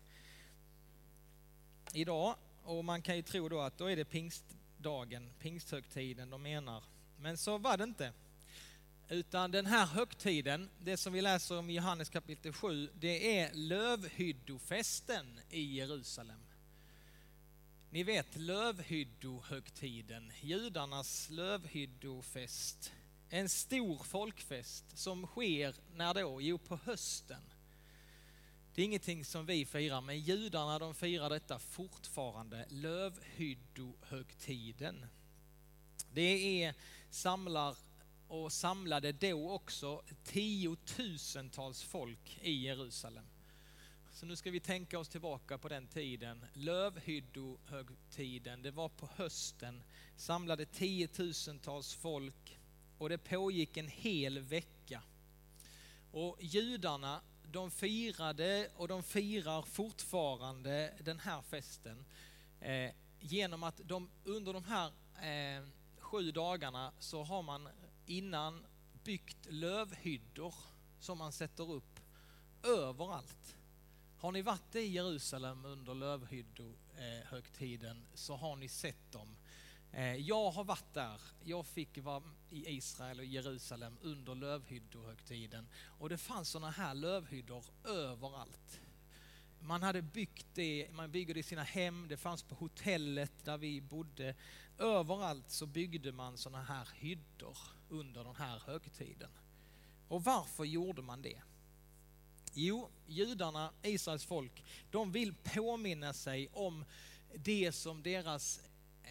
idag 1.94 2.36
och 2.64 2.86
man 2.86 3.02
kan 3.02 3.16
ju 3.16 3.22
tro 3.22 3.50
då 3.50 3.60
att 3.60 3.78
då 3.78 3.86
är 3.86 3.96
det 3.96 4.06
pingstdagen, 4.06 5.30
pingsthögtiden 5.40 6.30
de 6.30 6.42
menar. 6.42 6.84
Men 7.18 7.38
så 7.38 7.58
var 7.58 7.78
det 7.78 7.84
inte. 7.84 8.14
Utan 9.10 9.52
den 9.52 9.66
här 9.66 9.86
högtiden, 9.86 10.70
det 10.80 10.98
som 10.98 11.14
vi 11.14 11.22
läser 11.22 11.58
om 11.58 11.70
i 11.70 11.74
Johannes 11.74 12.10
kapitel 12.10 12.54
7, 12.54 12.90
det 13.00 13.40
är 13.40 13.54
lövhyddofesten 13.54 15.40
i 15.50 15.62
Jerusalem. 15.62 16.42
Ni 17.90 18.04
vet 18.04 18.36
lövhyddohögtiden, 18.36 20.32
judarnas 20.42 21.30
lövhyddofest. 21.30 22.92
En 23.32 23.50
stor 23.50 24.04
folkfest 24.04 24.98
som 24.98 25.28
sker 25.28 25.76
när 25.96 26.14
då? 26.14 26.42
Jo, 26.42 26.58
på 26.58 26.76
hösten. 26.76 27.42
Det 28.74 28.82
är 28.82 28.86
ingenting 28.86 29.26
som 29.26 29.46
vi 29.46 29.66
firar, 29.66 30.02
men 30.02 30.20
judarna 30.20 30.80
de 30.80 30.96
firar 30.96 31.30
detta 31.30 31.60
fortfarande, 31.60 32.66
lövhyddohögtiden. 32.70 35.06
Det 36.14 36.64
är 36.64 36.76
samlar 37.10 37.78
och 38.28 38.52
samlade 38.52 39.12
då 39.12 39.52
också 39.52 40.04
tiotusentals 40.24 41.84
folk 41.84 42.40
i 42.42 42.52
Jerusalem. 42.52 43.26
Så 44.12 44.26
nu 44.26 44.36
ska 44.36 44.52
vi 44.52 44.60
tänka 44.60 45.00
oss 45.00 45.10
tillbaka 45.10 45.58
på 45.58 45.70
den 45.70 45.88
tiden. 45.88 46.46
Lövhyddohögtiden, 46.54 48.62
det 48.62 48.72
var 48.72 48.90
på 48.90 49.10
hösten, 49.16 49.84
samlade 50.16 50.66
tiotusentals 50.66 51.94
folk 51.94 52.59
och 53.00 53.10
det 53.10 53.18
pågick 53.18 53.78
en 53.78 53.88
hel 53.88 54.40
vecka. 54.40 55.04
Och 56.12 56.38
judarna, 56.40 57.22
de 57.52 57.72
firade 57.72 58.70
och 58.76 58.88
de 58.88 59.04
firar 59.04 59.62
fortfarande 59.62 60.94
den 61.04 61.20
här 61.20 61.42
festen 61.42 62.06
eh, 62.62 62.92
genom 63.20 63.64
att 63.64 63.82
de 63.84 64.10
under 64.24 64.54
de 64.54 64.64
här 64.64 64.92
eh, 65.22 65.64
sju 66.00 66.32
dagarna 66.32 66.94
så 67.00 67.24
har 67.24 67.44
man 67.44 67.70
innan 68.06 68.66
byggt 69.04 69.48
lövhyddor 69.50 70.54
som 71.00 71.18
man 71.18 71.32
sätter 71.32 71.72
upp 71.72 72.00
överallt. 72.64 73.56
Har 74.18 74.32
ni 74.32 74.42
varit 74.42 74.76
i 74.76 74.80
Jerusalem 74.80 75.66
under 75.66 75.96
lövhyddohögtiden 75.96 77.98
eh, 77.98 78.04
så 78.14 78.36
har 78.36 78.56
ni 78.56 78.68
sett 78.68 79.12
dem. 79.12 79.36
Eh, 79.92 80.16
jag 80.16 80.52
har 80.52 80.64
varit 80.64 80.94
där. 80.94 81.22
Jag 81.44 81.66
fick 81.66 81.98
vara 81.98 82.24
i 82.50 82.70
Israel 82.70 83.20
och 83.20 83.26
Jerusalem 83.26 83.98
under 84.02 84.36
lövhyddohögtiden. 84.36 85.68
Och 86.00 86.10
det 86.10 86.18
fanns 86.18 86.50
sådana 86.50 86.72
här 86.72 86.94
lövhyddor 86.94 87.66
överallt. 87.84 88.82
Man 89.60 89.84
hade 89.84 90.02
byggt 90.02 90.48
det, 90.54 90.88
man 90.92 91.12
byggde 91.12 91.34
det 91.34 91.40
i 91.40 91.44
sina 91.44 91.64
hem, 91.64 92.08
det 92.08 92.18
fanns 92.18 92.44
på 92.44 92.56
hotellet 92.56 93.32
där 93.46 93.58
vi 93.58 93.82
bodde. 93.82 94.36
Överallt 94.78 95.50
så 95.50 95.66
byggde 95.66 96.12
man 96.12 96.38
sådana 96.38 96.64
här 96.64 96.90
hyddor 96.96 97.58
under 97.90 98.24
den 98.24 98.36
här 98.36 98.62
högtiden. 98.66 99.32
Och 100.08 100.24
varför 100.24 100.64
gjorde 100.64 101.02
man 101.02 101.22
det? 101.22 101.42
Jo, 102.54 102.90
judarna, 103.08 103.74
Israels 103.82 104.26
folk, 104.26 104.64
de 104.92 105.12
vill 105.12 105.34
påminna 105.34 106.14
sig 106.14 106.50
om 106.54 106.86
det 107.36 107.72
som 107.72 108.04
deras 108.04 108.62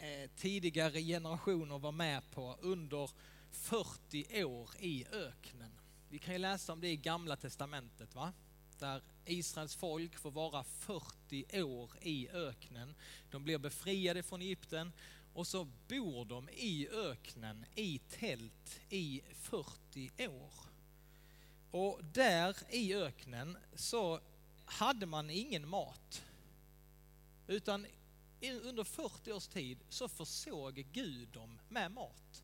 eh, 0.02 0.30
tidigare 0.36 1.02
generationer 1.02 1.78
var 1.78 1.92
med 1.92 2.30
på 2.30 2.56
under 2.60 3.10
40 3.50 4.44
år 4.44 4.70
i 4.78 5.06
öknen. 5.12 5.70
Vi 6.08 6.18
kan 6.18 6.34
ju 6.34 6.38
läsa 6.38 6.72
om 6.72 6.80
det 6.80 6.88
i 6.88 6.96
Gamla 6.96 7.36
Testamentet, 7.36 8.14
va? 8.14 8.32
där 8.78 9.02
Israels 9.24 9.76
folk 9.76 10.18
får 10.18 10.30
vara 10.30 10.64
40 10.64 11.62
år 11.62 11.90
i 12.00 12.28
öknen. 12.28 12.94
De 13.30 13.44
blir 13.44 13.58
befriade 13.58 14.22
från 14.22 14.42
Egypten 14.42 14.92
och 15.34 15.46
så 15.46 15.64
bor 15.64 16.24
de 16.24 16.48
i 16.48 16.88
öknen 16.88 17.64
i 17.74 17.98
tält 17.98 18.80
i 18.88 19.22
40 19.34 20.28
år. 20.28 20.52
Och 21.70 22.04
där 22.04 22.56
i 22.70 22.94
öknen 22.94 23.58
så 23.74 24.20
hade 24.64 25.06
man 25.06 25.30
ingen 25.30 25.68
mat. 25.68 26.24
Utan 27.46 27.86
under 28.40 28.84
40 28.84 29.32
års 29.32 29.48
tid 29.48 29.78
så 29.88 30.08
försåg 30.08 30.86
Gud 30.92 31.28
dem 31.28 31.58
med 31.68 31.92
mat. 31.92 32.42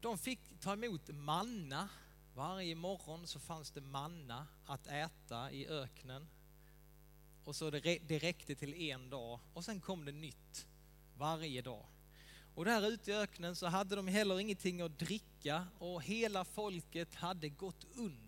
De 0.00 0.18
fick 0.18 0.60
ta 0.60 0.72
emot 0.72 1.08
manna. 1.08 1.88
Varje 2.34 2.74
morgon 2.74 3.26
så 3.26 3.40
fanns 3.40 3.70
det 3.70 3.80
manna 3.80 4.46
att 4.66 4.86
äta 4.86 5.50
i 5.52 5.68
öknen. 5.68 6.28
Och 7.44 7.56
så 7.56 7.70
det, 7.70 7.98
det 8.08 8.18
räckte 8.18 8.54
till 8.54 8.74
en 8.74 9.10
dag 9.10 9.40
och 9.54 9.64
sen 9.64 9.80
kom 9.80 10.04
det 10.04 10.12
nytt 10.12 10.66
varje 11.16 11.62
dag. 11.62 11.86
Och 12.54 12.64
där 12.64 12.88
ute 12.88 13.10
i 13.10 13.14
öknen 13.14 13.56
så 13.56 13.66
hade 13.66 13.96
de 13.96 14.08
heller 14.08 14.40
ingenting 14.40 14.80
att 14.80 14.98
dricka 14.98 15.66
och 15.78 16.02
hela 16.02 16.44
folket 16.44 17.14
hade 17.14 17.48
gått 17.48 17.86
under. 17.94 18.27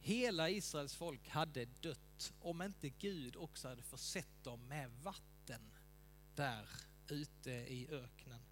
Hela 0.00 0.50
Israels 0.50 0.94
folk 0.94 1.28
hade 1.28 1.64
dött 1.64 2.32
om 2.40 2.62
inte 2.62 2.88
Gud 2.88 3.36
också 3.36 3.68
hade 3.68 3.82
försett 3.82 4.44
dem 4.44 4.68
med 4.68 4.90
vatten 4.90 5.72
där 6.34 6.68
ute 7.08 7.50
i 7.50 7.88
öknen. 7.90 8.42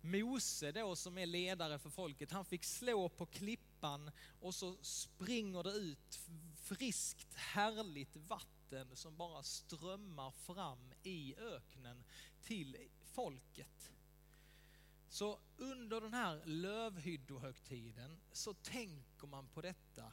Mose 0.00 0.72
då 0.72 0.96
som 0.96 1.18
är 1.18 1.26
ledare 1.26 1.78
för 1.78 1.90
folket, 1.90 2.30
han 2.30 2.44
fick 2.44 2.64
slå 2.64 3.08
på 3.08 3.26
klippan 3.26 4.10
och 4.40 4.54
så 4.54 4.76
springer 4.82 5.62
det 5.62 5.72
ut 5.72 6.20
friskt 6.56 7.34
härligt 7.34 8.16
vatten 8.16 8.96
som 8.96 9.16
bara 9.16 9.42
strömmar 9.42 10.30
fram 10.30 10.92
i 11.02 11.34
öknen 11.36 12.04
till 12.42 12.76
folket. 13.04 13.90
Så 15.08 15.40
under 15.56 16.00
den 16.00 16.14
här 16.14 16.42
lövhyddohögtiden 16.44 18.20
så 18.32 18.54
tänker 18.54 19.26
man 19.26 19.48
på 19.48 19.62
detta 19.62 20.12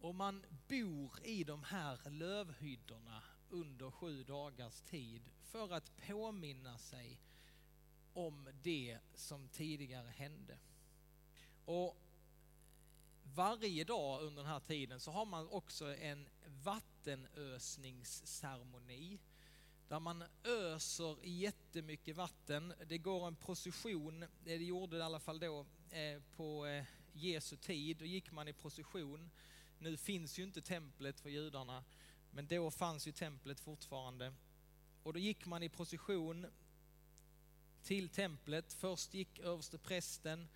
och 0.00 0.14
man 0.14 0.44
bor 0.68 1.10
i 1.24 1.44
de 1.44 1.62
här 1.62 2.10
lövhyddorna 2.10 3.22
under 3.50 3.90
sju 3.90 4.24
dagars 4.24 4.80
tid 4.80 5.30
för 5.42 5.72
att 5.72 5.96
påminna 6.06 6.78
sig 6.78 7.20
om 8.12 8.48
det 8.62 8.98
som 9.14 9.48
tidigare 9.48 10.08
hände. 10.08 10.58
Och 11.64 11.96
varje 13.22 13.84
dag 13.84 14.22
under 14.22 14.42
den 14.42 14.52
här 14.52 14.60
tiden 14.60 15.00
så 15.00 15.10
har 15.10 15.26
man 15.26 15.48
också 15.48 15.96
en 15.96 16.28
vattenösningsceremoni 16.46 19.20
där 19.88 20.00
man 20.00 20.24
öser 20.44 21.16
jättemycket 21.22 22.16
vatten. 22.16 22.74
Det 22.86 22.98
går 22.98 23.26
en 23.26 23.36
procession, 23.36 24.24
det 24.44 24.56
gjorde 24.56 24.96
det 24.96 25.00
i 25.00 25.02
alla 25.02 25.20
fall 25.20 25.38
då 25.38 25.66
eh, 25.90 26.22
på 26.36 26.66
eh, 26.66 26.84
Jesu 27.12 27.56
tid, 27.56 27.96
då 27.96 28.04
gick 28.04 28.32
man 28.32 28.48
i 28.48 28.52
procession. 28.52 29.30
Nu 29.82 29.96
finns 29.96 30.38
ju 30.38 30.42
inte 30.42 30.62
templet 30.62 31.20
för 31.20 31.30
judarna, 31.30 31.84
men 32.30 32.46
då 32.46 32.70
fanns 32.70 33.06
ju 33.06 33.12
templet 33.12 33.60
fortfarande. 33.60 34.34
Och 35.02 35.12
då 35.12 35.18
gick 35.18 35.46
man 35.46 35.62
i 35.62 35.68
procession 35.68 36.46
till 37.82 38.08
templet. 38.08 38.72
Först 38.72 39.14
gick 39.14 39.38
överste 39.38 39.78
prästen 39.78 40.48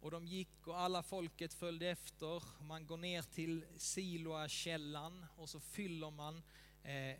och 0.00 0.10
de 0.10 0.26
gick 0.26 0.66
och 0.66 0.80
alla 0.80 1.02
folket 1.02 1.54
följde 1.54 1.86
efter. 1.86 2.42
Man 2.62 2.86
går 2.86 2.96
ner 2.96 3.22
till 3.22 3.64
Siloa-källan 3.76 5.26
och 5.36 5.48
så 5.48 5.60
fyller 5.60 6.10
man 6.10 6.42
eh, 6.82 7.16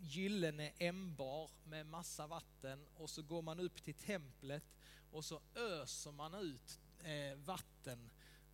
gyllene 0.00 0.72
ämbar 0.78 1.50
med 1.64 1.86
massa 1.86 2.26
vatten 2.26 2.86
och 2.94 3.10
så 3.10 3.22
går 3.22 3.42
man 3.42 3.60
upp 3.60 3.82
till 3.82 3.94
templet 3.94 4.64
och 5.10 5.24
så 5.24 5.40
öser 5.54 6.12
man 6.12 6.34
ut 6.34 6.80
eh, 6.98 7.36
vatten 7.36 8.10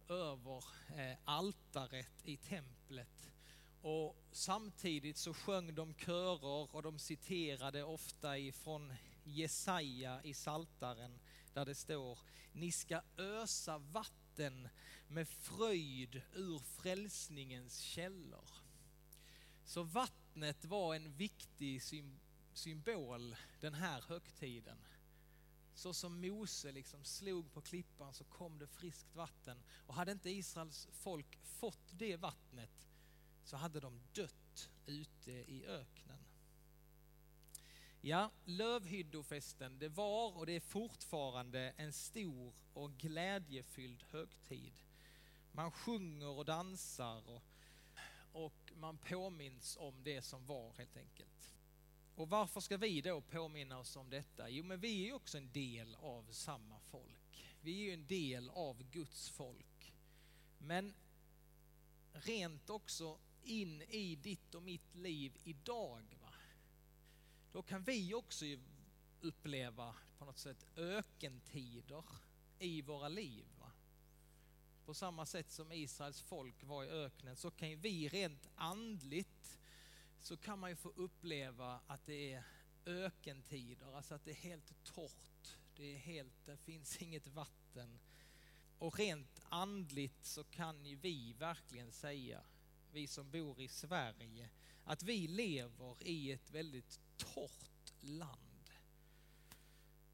över 0.08 0.64
eh, 0.96 1.16
altaret 1.24 2.22
i 2.24 2.36
templet. 2.36 3.32
Och 3.80 4.16
samtidigt 4.32 5.16
så 5.16 5.34
sjöng 5.34 5.74
de 5.74 5.94
körer 5.94 6.74
och 6.74 6.82
de 6.82 6.98
citerade 6.98 7.84
ofta 7.84 8.38
ifrån 8.38 8.92
Jesaja 9.24 10.22
i 10.22 10.34
Saltaren 10.34 11.20
där 11.52 11.64
det 11.64 11.74
står 11.74 12.18
Ni 12.52 12.72
ska 12.72 13.00
ösa 13.16 13.78
vatten 13.78 14.68
med 15.08 15.28
fröjd 15.28 16.22
ur 16.32 16.58
frälsningens 16.58 17.78
källor. 17.78 18.48
Så 19.64 19.82
vattnet 19.82 20.64
var 20.64 20.94
en 20.94 21.16
viktig 21.16 21.82
symbol 22.52 23.36
den 23.60 23.74
här 23.74 24.04
högtiden. 24.08 24.78
Så 25.74 25.94
som 25.94 26.20
Mose 26.20 26.72
liksom 26.72 27.04
slog 27.04 27.52
på 27.52 27.60
klippan 27.60 28.14
så 28.14 28.24
kom 28.24 28.58
det 28.58 28.66
friskt 28.66 29.14
vatten. 29.14 29.62
Och 29.86 29.94
hade 29.94 30.12
inte 30.12 30.30
Israels 30.30 30.88
folk 30.92 31.38
fått 31.42 31.92
det 31.92 32.16
vattnet 32.16 32.88
så 33.44 33.56
hade 33.56 33.80
de 33.80 34.00
dött 34.12 34.70
ute 34.86 35.32
i 35.32 35.66
öknen. 35.66 36.18
Ja, 38.00 38.30
lövhyddofesten, 38.44 39.78
det 39.78 39.88
var 39.88 40.36
och 40.36 40.46
det 40.46 40.52
är 40.52 40.60
fortfarande 40.60 41.74
en 41.76 41.92
stor 41.92 42.54
och 42.72 42.92
glädjefylld 42.98 44.04
högtid. 44.10 44.74
Man 45.52 45.72
sjunger 45.72 46.28
och 46.28 46.44
dansar 46.44 47.30
och, 47.30 47.42
och 48.32 48.72
man 48.74 48.98
påminns 48.98 49.76
om 49.80 50.02
det 50.02 50.22
som 50.22 50.46
var 50.46 50.72
helt 50.72 50.96
enkelt. 50.96 51.54
Och 52.14 52.28
varför 52.28 52.60
ska 52.60 52.76
vi 52.76 53.00
då 53.00 53.20
påminna 53.20 53.78
oss 53.78 53.96
om 53.96 54.10
detta? 54.10 54.48
Jo, 54.48 54.64
men 54.64 54.80
vi 54.80 55.02
är 55.02 55.06
ju 55.06 55.12
också 55.12 55.38
en 55.38 55.52
del 55.52 55.94
av 55.94 56.32
samma 56.32 56.80
folk. 56.80 57.46
Vi 57.60 57.72
är 57.72 57.84
ju 57.84 57.94
en 57.94 58.06
del 58.06 58.50
av 58.50 58.82
Guds 58.82 59.30
folk. 59.30 59.94
Men 60.58 60.94
rent 62.12 62.70
också 62.70 63.18
in 63.42 63.82
i 63.82 64.16
ditt 64.16 64.54
och 64.54 64.62
mitt 64.62 64.94
liv 64.94 65.36
idag, 65.44 66.18
va? 66.20 66.34
då 67.52 67.62
kan 67.62 67.82
vi 67.82 68.14
också 68.14 68.44
uppleva 69.20 69.94
på 70.18 70.24
något 70.24 70.38
sätt 70.38 70.66
ökentider 70.76 72.04
i 72.58 72.82
våra 72.82 73.08
liv. 73.08 73.44
Va? 73.58 73.72
På 74.84 74.94
samma 74.94 75.26
sätt 75.26 75.50
som 75.50 75.72
Israels 75.72 76.20
folk 76.20 76.62
var 76.62 76.84
i 76.84 76.88
öknen 76.88 77.36
så 77.36 77.50
kan 77.50 77.80
vi 77.80 78.08
rent 78.08 78.48
andligt 78.54 79.58
så 80.22 80.36
kan 80.36 80.58
man 80.58 80.70
ju 80.70 80.76
få 80.76 80.88
uppleva 80.88 81.80
att 81.86 82.06
det 82.06 82.32
är 82.32 82.44
ökentider, 82.86 83.96
alltså 83.96 84.14
att 84.14 84.24
det 84.24 84.30
är 84.30 84.34
helt 84.34 84.84
torrt. 84.84 85.58
Det, 85.76 85.94
är 85.94 85.98
helt, 85.98 86.44
det 86.44 86.56
finns 86.56 86.96
inget 87.02 87.26
vatten. 87.26 87.98
Och 88.78 88.98
rent 88.98 89.40
andligt 89.48 90.24
så 90.24 90.44
kan 90.44 90.86
ju 90.86 90.96
vi 90.96 91.32
verkligen 91.32 91.92
säga, 91.92 92.42
vi 92.92 93.06
som 93.06 93.30
bor 93.30 93.60
i 93.60 93.68
Sverige, 93.68 94.50
att 94.84 95.02
vi 95.02 95.28
lever 95.28 95.96
i 96.02 96.32
ett 96.32 96.50
väldigt 96.50 97.00
torrt 97.16 97.92
land 98.00 98.70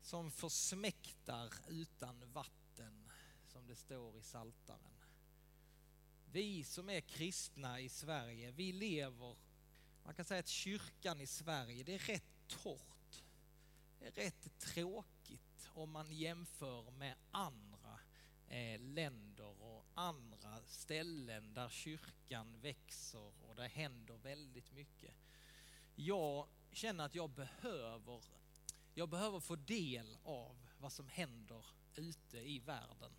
som 0.00 0.31
försmäktar 0.31 1.53
utan 1.69 2.33
vatten, 2.33 3.11
som 3.47 3.67
det 3.67 3.77
står 3.77 4.19
i 4.19 4.23
Saltaren. 4.23 5.05
Vi 6.25 6.65
som 6.65 6.91
är 6.91 7.00
kristna 7.00 7.81
i 7.81 7.88
Sverige, 7.88 8.50
vi 8.50 8.73
lever 8.73 9.37
man 10.09 10.15
kan 10.15 10.25
säga 10.25 10.41
att 10.41 10.49
kyrkan 10.49 11.21
i 11.21 11.27
Sverige, 11.27 11.85
det 11.85 11.95
är 11.95 11.99
rätt 11.99 12.49
torrt. 12.49 13.25
Det 13.99 14.07
är 14.07 14.11
rätt 14.11 14.59
tråkigt 14.59 15.71
om 15.75 15.91
man 15.91 16.11
jämför 16.11 16.91
med 16.91 17.15
andra 17.31 18.00
eh, 18.49 18.81
länder 18.81 19.62
och 19.62 19.87
andra 19.95 20.62
ställen 20.67 21.55
där 21.55 21.69
kyrkan 21.69 22.61
växer 22.61 23.33
och 23.45 23.57
det 23.57 23.69
händer 23.69 24.17
väldigt 24.17 24.73
mycket. 24.73 25.15
Jag 25.95 26.49
känner 26.73 27.05
att 27.05 27.15
jag 27.15 27.31
behöver, 27.31 28.25
jag 28.95 29.09
behöver 29.09 29.41
få 29.41 29.57
del 29.57 30.19
av 30.23 30.57
vad 30.79 30.93
som 30.93 31.09
händer 31.09 31.65
ute 31.95 32.38
i 32.38 32.59
världen 32.59 33.12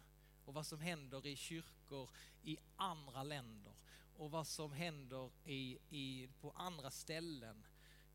och 0.45 0.53
vad 0.53 0.65
som 0.65 0.79
händer 0.79 1.27
i 1.27 1.35
kyrkor 1.35 2.09
i 2.43 2.57
andra 2.75 3.23
länder 3.23 3.73
och 4.19 4.31
vad 4.31 4.47
som 4.47 4.71
händer 4.71 5.31
i, 5.45 5.77
i, 5.89 6.29
på 6.41 6.51
andra 6.51 6.91
ställen. 6.91 7.65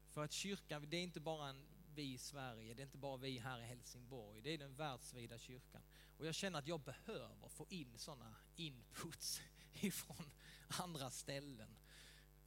För 0.08 0.24
att 0.24 0.32
kyrkan, 0.32 0.86
det 0.90 0.96
är 0.96 1.02
inte 1.02 1.20
bara 1.20 1.48
en, 1.48 1.66
vi 1.94 2.12
i 2.12 2.18
Sverige, 2.18 2.74
det 2.74 2.82
är 2.82 2.84
inte 2.84 2.98
bara 2.98 3.16
vi 3.16 3.38
här 3.38 3.60
i 3.60 3.64
Helsingborg, 3.64 4.40
det 4.40 4.50
är 4.50 4.58
den 4.58 4.74
världsvida 4.74 5.38
kyrkan. 5.38 5.82
Och 6.18 6.26
jag 6.26 6.34
känner 6.34 6.58
att 6.58 6.66
jag 6.66 6.80
behöver 6.80 7.48
få 7.48 7.66
in 7.68 7.98
sådana 7.98 8.34
inputs 8.56 9.40
ifrån 9.72 10.30
andra 10.68 11.10
ställen 11.10 11.76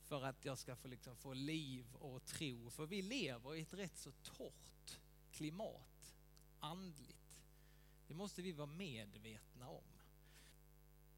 för 0.03 0.23
att 0.23 0.45
jag 0.45 0.57
ska 0.57 0.75
få, 0.75 0.87
liksom, 0.87 1.15
få 1.15 1.33
liv 1.33 1.95
och 1.95 2.25
tro. 2.25 2.69
För 2.69 2.85
vi 2.85 3.01
lever 3.01 3.55
i 3.55 3.61
ett 3.61 3.73
rätt 3.73 3.97
så 3.97 4.11
torrt 4.11 4.99
klimat 5.31 6.15
andligt. 6.59 7.41
Det 8.07 8.13
måste 8.13 8.41
vi 8.41 8.51
vara 8.51 8.67
medvetna 8.67 9.69
om. 9.69 9.83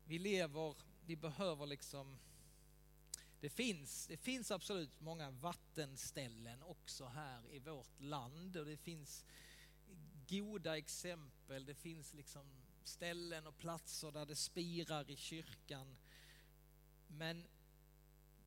Vi 0.06 0.20
lever, 0.20 0.76
vi 1.06 1.16
behöver 1.16 1.66
liksom 1.66 2.18
det 3.40 3.50
finns, 3.50 4.08
det 4.08 4.18
finns 4.18 4.52
absolut 4.52 5.00
många 5.00 5.32
vattenställen 5.32 6.64
också 6.64 7.06
här 7.06 7.52
i 7.52 7.60
vårt 7.60 8.00
land 8.00 8.58
och 8.58 8.66
det 8.66 8.78
finns 8.78 9.26
goda 10.28 10.78
exempel. 10.78 11.66
Det 11.66 11.76
finns 11.76 12.14
liksom 12.14 12.52
ställen 12.84 13.48
och 13.48 13.58
platser 13.58 14.12
där 14.12 14.26
det 14.26 14.36
spirar 14.36 15.12
i 15.12 15.16
kyrkan. 15.16 15.98
Men 17.08 17.48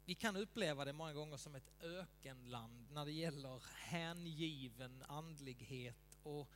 vi 0.05 0.15
kan 0.15 0.37
uppleva 0.37 0.85
det 0.85 0.93
många 0.93 1.13
gånger 1.13 1.37
som 1.37 1.55
ett 1.55 1.71
ökenland 1.81 2.91
när 2.91 3.05
det 3.05 3.13
gäller 3.13 3.63
hängiven 3.77 5.05
andlighet 5.09 6.19
och 6.23 6.49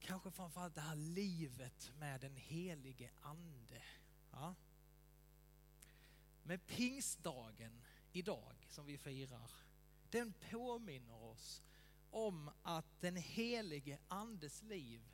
kanske 0.00 0.30
framförallt 0.30 0.74
det 0.74 0.80
här 0.80 0.96
livet 0.96 1.92
med 1.98 2.20
den 2.20 2.36
helige 2.36 3.10
ande. 3.20 3.82
Ja. 4.30 4.54
Med 6.46 6.66
pingstdagen 6.66 7.82
idag 8.12 8.66
som 8.68 8.86
vi 8.86 8.98
firar, 8.98 9.50
den 10.10 10.32
påminner 10.50 11.22
oss 11.22 11.62
om 12.10 12.50
att 12.62 13.00
den 13.00 13.16
helige 13.16 13.98
andes 14.08 14.62
liv, 14.62 15.08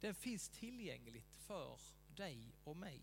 den 0.00 0.14
finns 0.14 0.48
tillgängligt 0.48 1.30
för 1.36 1.80
dig 2.06 2.54
och 2.64 2.76
mig. 2.76 3.00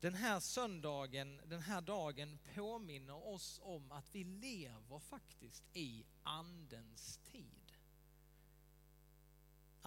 Den 0.00 0.14
här 0.14 0.40
söndagen, 0.40 1.40
den 1.46 1.60
här 1.60 1.80
dagen 1.80 2.38
påminner 2.54 3.26
oss 3.26 3.60
om 3.62 3.92
att 3.92 4.14
vi 4.14 4.24
lever 4.24 4.98
faktiskt 4.98 5.64
i 5.72 6.04
andens 6.22 7.18
tid. 7.18 7.67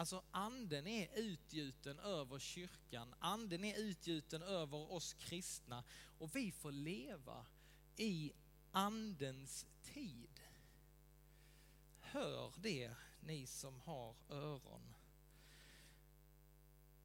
Alltså 0.02 0.24
anden 0.32 0.88
är 0.88 1.10
utgjuten 1.16 2.00
över 2.00 2.40
kyrkan, 2.40 3.16
anden 3.20 3.64
är 3.64 3.80
utgjuten 3.80 4.42
över 4.42 4.92
oss 4.92 5.14
kristna 5.14 5.84
och 6.18 6.36
vi 6.36 6.52
får 6.52 6.72
leva 6.72 7.46
i 7.96 8.32
andens 8.72 9.66
tid. 9.82 10.42
Hör 12.00 12.54
det 12.58 12.96
ni 13.20 13.48
som 13.48 13.80
har 13.80 14.16
öron. 14.30 14.96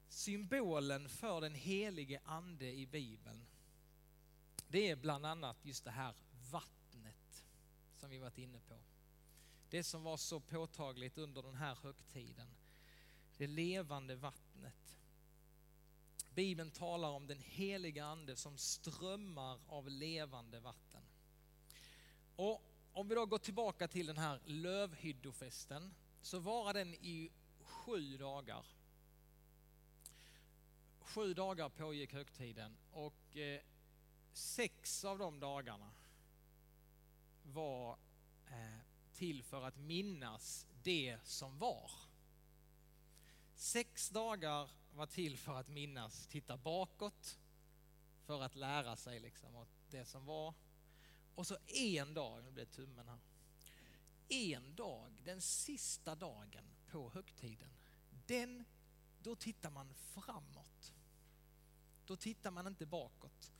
Symbolen 0.07 1.09
för 1.09 1.41
den 1.41 1.55
helige 1.55 2.21
ande 2.23 2.71
i 2.71 2.87
Bibeln, 2.87 3.45
det 4.67 4.89
är 4.89 4.95
bland 4.95 5.25
annat 5.25 5.65
just 5.65 5.83
det 5.83 5.91
här 5.91 6.15
vattnet 6.51 7.45
som 7.95 8.09
vi 8.09 8.17
varit 8.17 8.37
inne 8.37 8.59
på. 8.59 8.79
Det 9.69 9.83
som 9.83 10.03
var 10.03 10.17
så 10.17 10.39
påtagligt 10.39 11.17
under 11.17 11.43
den 11.43 11.55
här 11.55 11.75
högtiden 11.75 12.47
det 13.37 13.47
levande 13.47 14.15
vattnet. 14.15 14.99
Bibeln 16.35 16.71
talar 16.71 17.09
om 17.09 17.27
den 17.27 17.39
heliga 17.39 18.05
ande 18.05 18.35
som 18.35 18.57
strömmar 18.57 19.59
av 19.67 19.89
levande 19.89 20.59
vatten. 20.59 21.03
Och 22.35 22.63
om 22.93 23.07
vi 23.07 23.15
då 23.15 23.25
går 23.25 23.37
tillbaka 23.37 23.87
till 23.87 24.05
den 24.05 24.17
här 24.17 24.39
lövhyddofesten 24.45 25.95
så 26.21 26.39
varar 26.39 26.73
den 26.73 26.93
i 26.93 27.31
sju 27.59 28.17
dagar. 28.17 28.65
Sju 30.99 31.33
dagar 31.33 31.69
pågick 31.69 32.13
högtiden 32.13 32.77
och 32.91 33.37
eh, 33.37 33.61
sex 34.33 35.05
av 35.05 35.17
de 35.17 35.39
dagarna 35.39 35.91
var 37.43 37.97
eh, 38.47 38.79
till 39.13 39.43
för 39.43 39.63
att 39.63 39.77
minnas 39.77 40.65
det 40.83 41.17
som 41.23 41.57
var. 41.57 41.91
Sex 43.57 44.09
dagar 44.09 44.69
var 44.93 45.05
till 45.05 45.37
för 45.37 45.55
att 45.55 45.67
minnas, 45.67 46.27
titta 46.27 46.57
bakåt, 46.57 47.39
för 48.25 48.41
att 48.41 48.55
lära 48.55 48.95
sig 48.95 49.19
liksom 49.19 49.65
det 49.89 50.05
som 50.05 50.25
var. 50.25 50.53
Och 51.35 51.47
så 51.47 51.57
en 51.67 52.13
dag, 52.13 52.43
nu 52.43 52.51
blev 52.51 52.65
tummen 52.65 53.07
här, 53.07 53.19
en 54.27 54.75
dag, 54.75 55.21
den 55.23 55.41
sista 55.41 56.15
dagen 56.15 56.65
på 56.91 57.09
högtiden, 57.09 57.69
den, 58.27 58.65
då 59.21 59.35
tittar 59.35 59.69
man 59.69 59.93
framåt. 59.93 60.93
Då 62.05 62.15
tittar 62.15 62.51
man 62.51 62.67
inte 62.67 62.85
bakåt. 62.85 63.51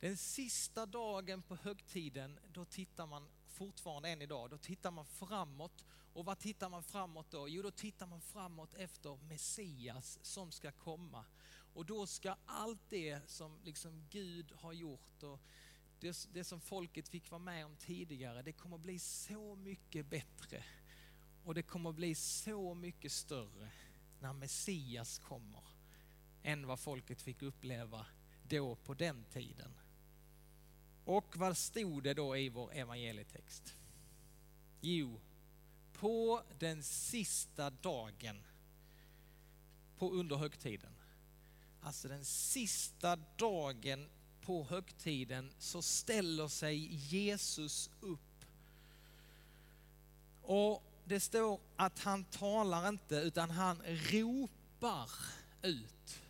Den 0.00 0.16
sista 0.16 0.86
dagen 0.86 1.42
på 1.42 1.56
högtiden, 1.56 2.38
då 2.48 2.64
tittar 2.64 3.06
man 3.06 3.28
fortfarande 3.46 4.08
än 4.08 4.22
idag, 4.22 4.50
då 4.50 4.58
tittar 4.58 4.90
man 4.90 5.06
framåt. 5.06 5.84
Och 6.12 6.24
vad 6.24 6.38
tittar 6.38 6.68
man 6.68 6.82
framåt 6.82 7.30
då? 7.30 7.48
Jo, 7.48 7.62
då 7.62 7.70
tittar 7.70 8.06
man 8.06 8.20
framåt 8.20 8.74
efter 8.74 9.16
Messias 9.16 10.18
som 10.22 10.52
ska 10.52 10.72
komma. 10.72 11.24
Och 11.74 11.86
då 11.86 12.06
ska 12.06 12.36
allt 12.46 12.82
det 12.88 13.30
som 13.30 13.60
liksom 13.64 14.04
Gud 14.10 14.52
har 14.52 14.72
gjort 14.72 15.22
och 15.22 15.40
det, 16.00 16.28
det 16.32 16.44
som 16.44 16.60
folket 16.60 17.08
fick 17.08 17.30
vara 17.30 17.38
med 17.38 17.66
om 17.66 17.76
tidigare, 17.76 18.42
det 18.42 18.52
kommer 18.52 18.78
bli 18.78 18.98
så 18.98 19.56
mycket 19.56 20.06
bättre. 20.06 20.64
Och 21.44 21.54
det 21.54 21.62
kommer 21.62 21.92
bli 21.92 22.14
så 22.14 22.74
mycket 22.74 23.12
större 23.12 23.70
när 24.20 24.32
Messias 24.32 25.18
kommer 25.18 25.62
än 26.42 26.66
vad 26.66 26.80
folket 26.80 27.22
fick 27.22 27.42
uppleva 27.42 28.06
då 28.42 28.76
på 28.76 28.94
den 28.94 29.24
tiden. 29.24 29.74
Och 31.04 31.36
vad 31.36 31.56
stod 31.56 32.02
det 32.02 32.14
då 32.14 32.36
i 32.36 32.48
vår 32.48 32.74
evangelietext? 32.74 33.76
Jo, 34.80 35.20
på 36.00 36.42
den 36.58 36.82
sista 36.82 37.70
dagen 37.70 38.44
på 39.98 40.10
under 40.10 40.36
högtiden, 40.36 40.92
alltså 41.82 42.08
den 42.08 42.24
sista 42.24 43.16
dagen 43.36 44.08
på 44.40 44.64
högtiden 44.64 45.52
så 45.58 45.82
ställer 45.82 46.48
sig 46.48 46.76
Jesus 46.94 47.90
upp. 48.00 48.44
Och 50.42 50.82
det 51.04 51.20
står 51.20 51.60
att 51.76 51.98
han 51.98 52.24
talar 52.24 52.88
inte 52.88 53.16
utan 53.16 53.50
han 53.50 53.82
ropar 53.86 55.10
ut. 55.62 56.20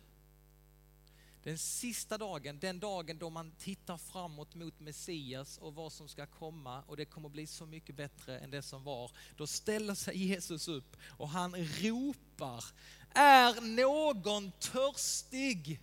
Den 1.43 1.57
sista 1.57 2.17
dagen, 2.17 2.59
den 2.59 2.79
dagen 2.79 3.17
då 3.17 3.29
man 3.29 3.51
tittar 3.51 3.97
framåt 3.97 4.55
mot 4.55 4.79
Messias 4.79 5.57
och 5.57 5.75
vad 5.75 5.93
som 5.93 6.07
ska 6.07 6.25
komma 6.25 6.81
och 6.81 6.97
det 6.97 7.05
kommer 7.05 7.29
bli 7.29 7.47
så 7.47 7.65
mycket 7.65 7.95
bättre 7.95 8.39
än 8.39 8.51
det 8.51 8.61
som 8.61 8.83
var. 8.83 9.11
Då 9.37 9.47
ställer 9.47 9.95
sig 9.95 10.17
Jesus 10.17 10.67
upp 10.67 10.97
och 11.17 11.29
han 11.29 11.55
ropar, 11.55 12.65
är 13.09 13.61
någon 13.61 14.51
törstig? 14.51 15.79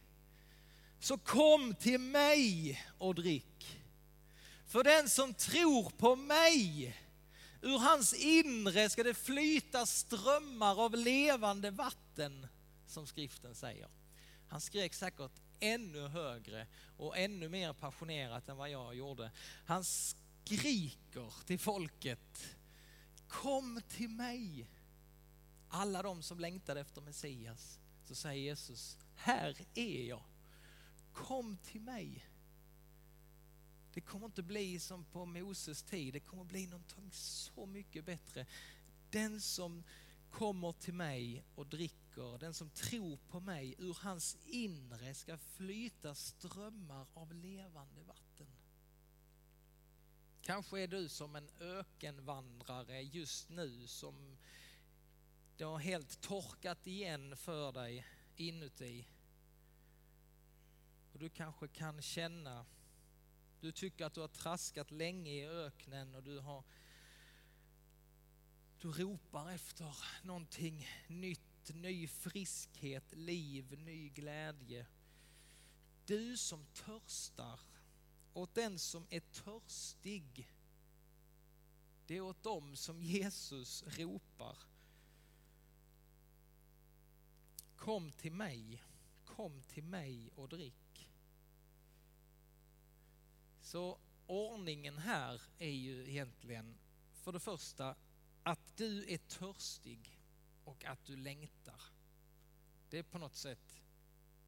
Så 1.00 1.18
kom 1.18 1.74
till 1.74 2.00
mig 2.00 2.82
och 2.98 3.14
drick. 3.14 3.80
För 4.66 4.84
den 4.84 5.08
som 5.08 5.34
tror 5.34 5.90
på 5.90 6.16
mig, 6.16 6.96
ur 7.62 7.78
hans 7.78 8.14
inre 8.14 8.90
ska 8.90 9.02
det 9.02 9.14
flyta 9.14 9.86
strömmar 9.86 10.84
av 10.84 10.94
levande 10.94 11.70
vatten, 11.70 12.46
som 12.86 13.06
skriften 13.06 13.54
säger. 13.54 13.88
Han 14.48 14.60
skrek 14.60 14.94
säkert 14.94 15.32
ännu 15.60 16.08
högre 16.08 16.66
och 16.96 17.18
ännu 17.18 17.48
mer 17.48 17.72
passionerat 17.72 18.48
än 18.48 18.56
vad 18.56 18.70
jag 18.70 18.94
gjorde. 18.94 19.30
Han 19.64 19.84
skriker 19.84 21.44
till 21.46 21.58
folket, 21.58 22.56
kom 23.28 23.80
till 23.88 24.08
mig. 24.08 24.68
Alla 25.68 26.02
de 26.02 26.22
som 26.22 26.40
längtade 26.40 26.80
efter 26.80 27.00
Messias, 27.00 27.80
så 28.04 28.14
säger 28.14 28.42
Jesus, 28.42 28.98
här 29.14 29.56
är 29.74 30.08
jag. 30.08 30.24
Kom 31.12 31.56
till 31.56 31.80
mig. 31.80 32.24
Det 33.94 34.00
kommer 34.00 34.26
inte 34.26 34.42
bli 34.42 34.80
som 34.80 35.04
på 35.04 35.26
Moses 35.26 35.82
tid, 35.82 36.14
det 36.14 36.20
kommer 36.20 36.44
bli 36.44 36.66
någonting 36.66 37.10
så 37.12 37.66
mycket 37.66 38.04
bättre. 38.04 38.46
Den 39.10 39.40
som 39.40 39.82
kommer 40.30 40.72
till 40.72 40.94
mig 40.94 41.44
och 41.54 41.66
dricker, 41.66 42.07
den 42.40 42.54
som 42.54 42.70
tror 42.70 43.16
på 43.16 43.40
mig, 43.40 43.74
ur 43.78 43.98
hans 44.00 44.36
inre 44.46 45.14
ska 45.14 45.38
flyta 45.38 46.14
strömmar 46.14 47.06
av 47.14 47.34
levande 47.34 48.02
vatten. 48.02 48.46
Kanske 50.40 50.80
är 50.80 50.86
du 50.86 51.08
som 51.08 51.36
en 51.36 51.50
ökenvandrare 51.60 53.02
just 53.02 53.48
nu 53.48 53.86
som 53.86 54.38
det 55.56 55.64
har 55.64 55.78
helt 55.78 56.20
torkat 56.20 56.86
igen 56.86 57.36
för 57.36 57.72
dig 57.72 58.06
inuti. 58.36 59.08
Och 61.12 61.18
du 61.18 61.28
kanske 61.28 61.68
kan 61.68 62.02
känna, 62.02 62.66
du 63.60 63.72
tycker 63.72 64.06
att 64.06 64.14
du 64.14 64.20
har 64.20 64.28
traskat 64.28 64.90
länge 64.90 65.30
i 65.30 65.48
öknen 65.48 66.14
och 66.14 66.22
du 66.22 66.38
har 66.38 66.64
du 68.80 68.92
ropar 68.92 69.50
efter 69.50 69.96
någonting 70.22 70.86
nytt, 71.06 71.47
ny 71.74 72.06
friskhet, 72.08 73.12
liv, 73.12 73.78
ny 73.78 74.08
glädje. 74.08 74.86
Du 76.06 76.36
som 76.36 76.66
törstar, 76.66 77.60
åt 78.32 78.54
den 78.54 78.78
som 78.78 79.06
är 79.10 79.20
törstig, 79.20 80.52
det 82.06 82.16
är 82.16 82.20
åt 82.20 82.42
dem 82.42 82.76
som 82.76 83.02
Jesus 83.02 83.84
ropar. 83.86 84.58
Kom 87.76 88.12
till 88.12 88.32
mig, 88.32 88.82
kom 89.24 89.62
till 89.62 89.84
mig 89.84 90.30
och 90.34 90.48
drick. 90.48 91.08
Så 93.60 93.98
ordningen 94.26 94.98
här 94.98 95.42
är 95.58 95.70
ju 95.70 96.08
egentligen 96.08 96.78
för 97.12 97.32
det 97.32 97.40
första 97.40 97.96
att 98.42 98.76
du 98.76 99.12
är 99.12 99.18
törstig 99.18 100.17
och 100.68 100.84
att 100.84 101.04
du 101.04 101.16
längtar. 101.16 101.82
Det 102.90 102.98
är 102.98 103.02
på 103.02 103.18
något 103.18 103.36
sätt, 103.36 103.80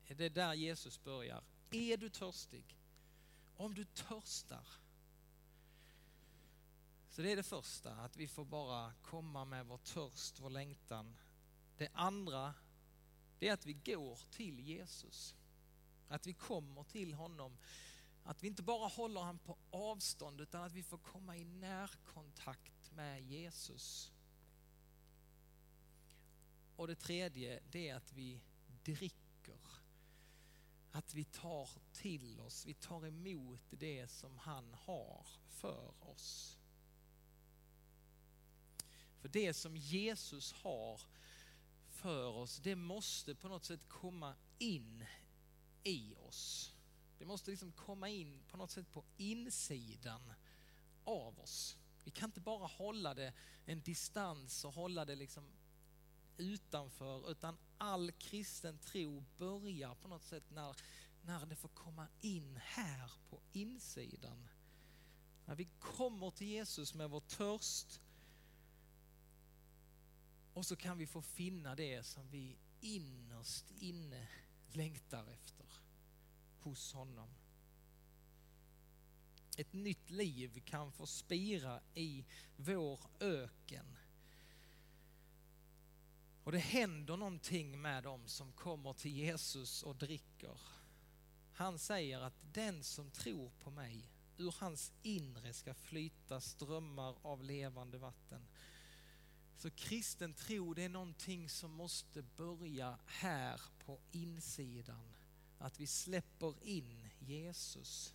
det 0.09 0.24
är 0.24 0.30
där 0.30 0.54
Jesus 0.54 1.02
börjar. 1.02 1.44
Är 1.70 1.96
du 1.96 2.11
törstig? 2.11 2.76
Om 3.56 3.74
du 3.74 3.85
törstar. 3.85 4.66
Så 7.09 7.22
det 7.22 7.33
är 7.33 7.37
det 7.37 7.42
första, 7.42 7.92
att 7.92 8.16
vi 8.16 8.28
får 8.28 8.44
bara 8.44 8.92
komma 9.02 9.44
med 9.44 9.66
vår 9.66 9.78
törst, 9.78 10.40
vår 10.40 10.50
längtan. 10.50 11.16
Det 11.76 11.88
andra, 11.92 12.54
det 13.38 13.48
är 13.48 13.52
att 13.52 13.66
vi 13.66 13.72
går 13.72 14.18
till 14.30 14.61
Jesus. 14.61 15.35
Att 16.09 16.26
vi 16.26 16.35
kommer 16.35 16.85
till 16.85 17.14
honom. 17.14 17.59
Att 18.24 18.42
vi 18.42 18.46
inte 18.46 18.62
bara 18.62 18.88
håller 18.88 19.20
honom 19.20 19.38
på 19.38 19.59
avstånd 19.70 20.40
utan 20.40 20.62
att 20.62 20.72
vi 20.72 20.83
får 20.83 20.98
komma 20.98 21.37
i 21.37 21.44
närkontakt 21.44 22.92
med 22.92 23.22
Jesus. 23.22 24.12
Och 26.80 26.86
det 26.86 26.94
tredje, 26.94 27.60
det 27.70 27.88
är 27.88 27.94
att 27.94 28.12
vi 28.12 28.40
dricker. 28.84 29.60
Att 30.90 31.14
vi 31.14 31.24
tar 31.24 31.68
till 31.92 32.40
oss, 32.40 32.66
vi 32.66 32.74
tar 32.74 33.06
emot 33.06 33.60
det 33.70 34.08
som 34.08 34.38
han 34.38 34.74
har 34.74 35.26
för 35.48 35.92
oss. 36.00 36.58
För 39.18 39.28
det 39.28 39.54
som 39.54 39.76
Jesus 39.76 40.52
har 40.52 41.00
för 41.88 42.26
oss, 42.26 42.56
det 42.56 42.76
måste 42.76 43.34
på 43.34 43.48
något 43.48 43.64
sätt 43.64 43.88
komma 43.88 44.34
in 44.58 45.04
i 45.82 46.14
oss. 46.14 46.74
Det 47.18 47.24
måste 47.24 47.50
liksom 47.50 47.72
komma 47.72 48.08
in 48.08 48.42
på 48.48 48.56
något 48.56 48.70
sätt 48.70 48.92
på 48.92 49.04
insidan 49.16 50.32
av 51.04 51.40
oss. 51.40 51.76
Vi 52.04 52.10
kan 52.10 52.28
inte 52.28 52.40
bara 52.40 52.66
hålla 52.66 53.14
det 53.14 53.32
en 53.64 53.82
distans 53.82 54.64
och 54.64 54.72
hålla 54.72 55.04
det 55.04 55.14
liksom 55.14 55.60
utanför, 56.40 57.31
utan 57.31 57.57
all 57.79 58.12
kristen 58.12 58.79
tro 58.79 59.24
börjar 59.38 59.94
på 59.94 60.09
något 60.09 60.24
sätt 60.24 60.50
när, 60.50 60.76
när 61.22 61.46
det 61.46 61.57
får 61.57 61.68
komma 61.68 62.09
in 62.20 62.59
här 62.62 63.12
på 63.31 63.40
insidan. 63.53 64.48
När 65.44 65.55
vi 65.55 65.68
kommer 65.79 66.31
till 66.31 66.46
Jesus 66.46 66.94
med 66.94 67.11
vår 67.11 67.20
törst 67.20 68.00
och 70.55 70.66
så 70.66 70.76
kan 70.76 70.98
vi 70.98 71.07
få 71.07 71.22
finna 71.22 71.74
det 71.74 72.07
som 72.07 72.29
vi 72.29 72.59
innerst 72.81 73.70
inne 73.70 74.29
längtar 74.72 75.26
efter 75.31 75.66
hos 76.61 76.92
honom 76.92 77.29
ett 79.61 79.72
nytt 79.72 80.11
liv 80.11 80.62
kan 80.64 80.92
få 80.92 81.07
spira 81.07 81.81
i 81.94 82.24
vår 82.57 83.00
öken. 83.20 83.96
Och 86.50 86.54
det 86.54 86.58
händer 86.58 87.16
någonting 87.16 87.80
med 87.80 88.02
dem 88.02 88.20
som 88.26 88.52
kommer 88.52 88.92
till 88.92 89.10
Jesus 89.10 89.82
och 89.82 89.96
dricker. 89.96 90.60
Han 91.52 91.78
säger 91.78 92.20
att 92.20 92.34
den 92.52 92.82
som 92.82 93.10
tror 93.10 93.50
på 93.50 93.70
mig, 93.70 94.10
ur 94.36 94.54
hans 94.58 94.92
inre 95.02 95.52
ska 95.52 95.74
flyta 95.74 96.40
strömmar 96.40 97.16
av 97.22 97.44
levande 97.44 97.98
vatten. 97.98 98.46
Så 99.56 99.70
kristen 99.70 100.34
tro, 100.34 100.74
det 100.74 100.82
är 100.82 100.88
någonting 100.88 101.48
som 101.48 101.70
måste 101.70 102.22
börja 102.22 102.98
här 103.06 103.60
på 103.84 103.98
insidan. 104.12 105.14
Att 105.58 105.80
vi 105.80 105.86
släpper 105.86 106.54
in 106.62 107.08
Jesus. 107.18 108.14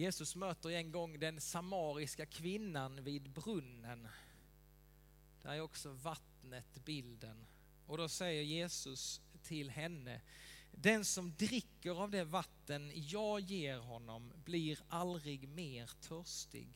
Jesus 0.00 0.36
möter 0.36 0.70
en 0.70 0.92
gång 0.92 1.18
den 1.18 1.40
samariska 1.40 2.26
kvinnan 2.26 3.04
vid 3.04 3.30
brunnen. 3.30 4.08
Där 5.42 5.50
är 5.52 5.60
också 5.60 5.90
vattnet 5.90 6.84
bilden. 6.84 7.46
Och 7.86 7.98
då 7.98 8.08
säger 8.08 8.42
Jesus 8.42 9.20
till 9.42 9.70
henne, 9.70 10.20
den 10.70 11.04
som 11.04 11.34
dricker 11.36 12.02
av 12.02 12.10
det 12.10 12.24
vatten 12.24 12.92
jag 12.94 13.40
ger 13.40 13.78
honom 13.78 14.32
blir 14.44 14.78
aldrig 14.88 15.48
mer 15.48 15.90
törstig. 16.00 16.68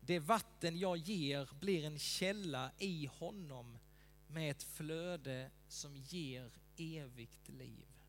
Det 0.00 0.18
vatten 0.18 0.78
jag 0.78 0.96
ger 0.96 1.48
blir 1.60 1.84
en 1.84 1.98
källa 1.98 2.70
i 2.78 3.06
honom 3.06 3.78
med 4.26 4.50
ett 4.50 4.62
flöde 4.62 5.50
som 5.68 5.96
ger 5.96 6.50
evigt 6.76 7.48
liv. 7.48 7.99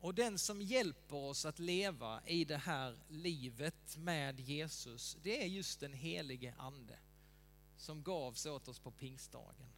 Och 0.00 0.14
den 0.14 0.38
som 0.38 0.62
hjälper 0.62 1.16
oss 1.16 1.44
att 1.44 1.58
leva 1.58 2.22
i 2.26 2.44
det 2.44 2.56
här 2.56 2.98
livet 3.08 3.96
med 3.96 4.40
Jesus, 4.40 5.16
det 5.22 5.42
är 5.42 5.46
just 5.46 5.80
den 5.80 5.92
helige 5.92 6.54
Ande 6.58 6.98
som 7.76 8.02
gavs 8.02 8.46
åt 8.46 8.68
oss 8.68 8.78
på 8.78 8.90
pingstdagen. 8.90 9.72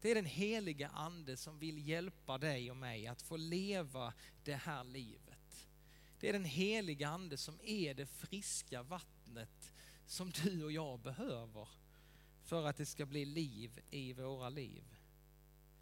Det 0.00 0.10
är 0.10 0.14
den 0.14 0.24
helige 0.24 0.88
Ande 0.88 1.36
som 1.36 1.58
vill 1.58 1.88
hjälpa 1.88 2.38
dig 2.38 2.70
och 2.70 2.76
mig 2.76 3.06
att 3.06 3.22
få 3.22 3.36
leva 3.36 4.14
det 4.44 4.54
här 4.54 4.84
livet. 4.84 5.68
Det 6.20 6.28
är 6.28 6.32
den 6.32 6.44
helige 6.44 7.08
Ande 7.08 7.36
som 7.36 7.60
är 7.64 7.94
det 7.94 8.06
friska 8.06 8.82
vattnet 8.82 9.72
som 10.06 10.30
du 10.30 10.64
och 10.64 10.72
jag 10.72 11.00
behöver 11.00 11.68
för 12.42 12.66
att 12.66 12.76
det 12.76 12.86
ska 12.86 13.06
bli 13.06 13.24
liv 13.24 13.80
i 13.90 14.12
våra 14.12 14.48
liv. 14.48 14.84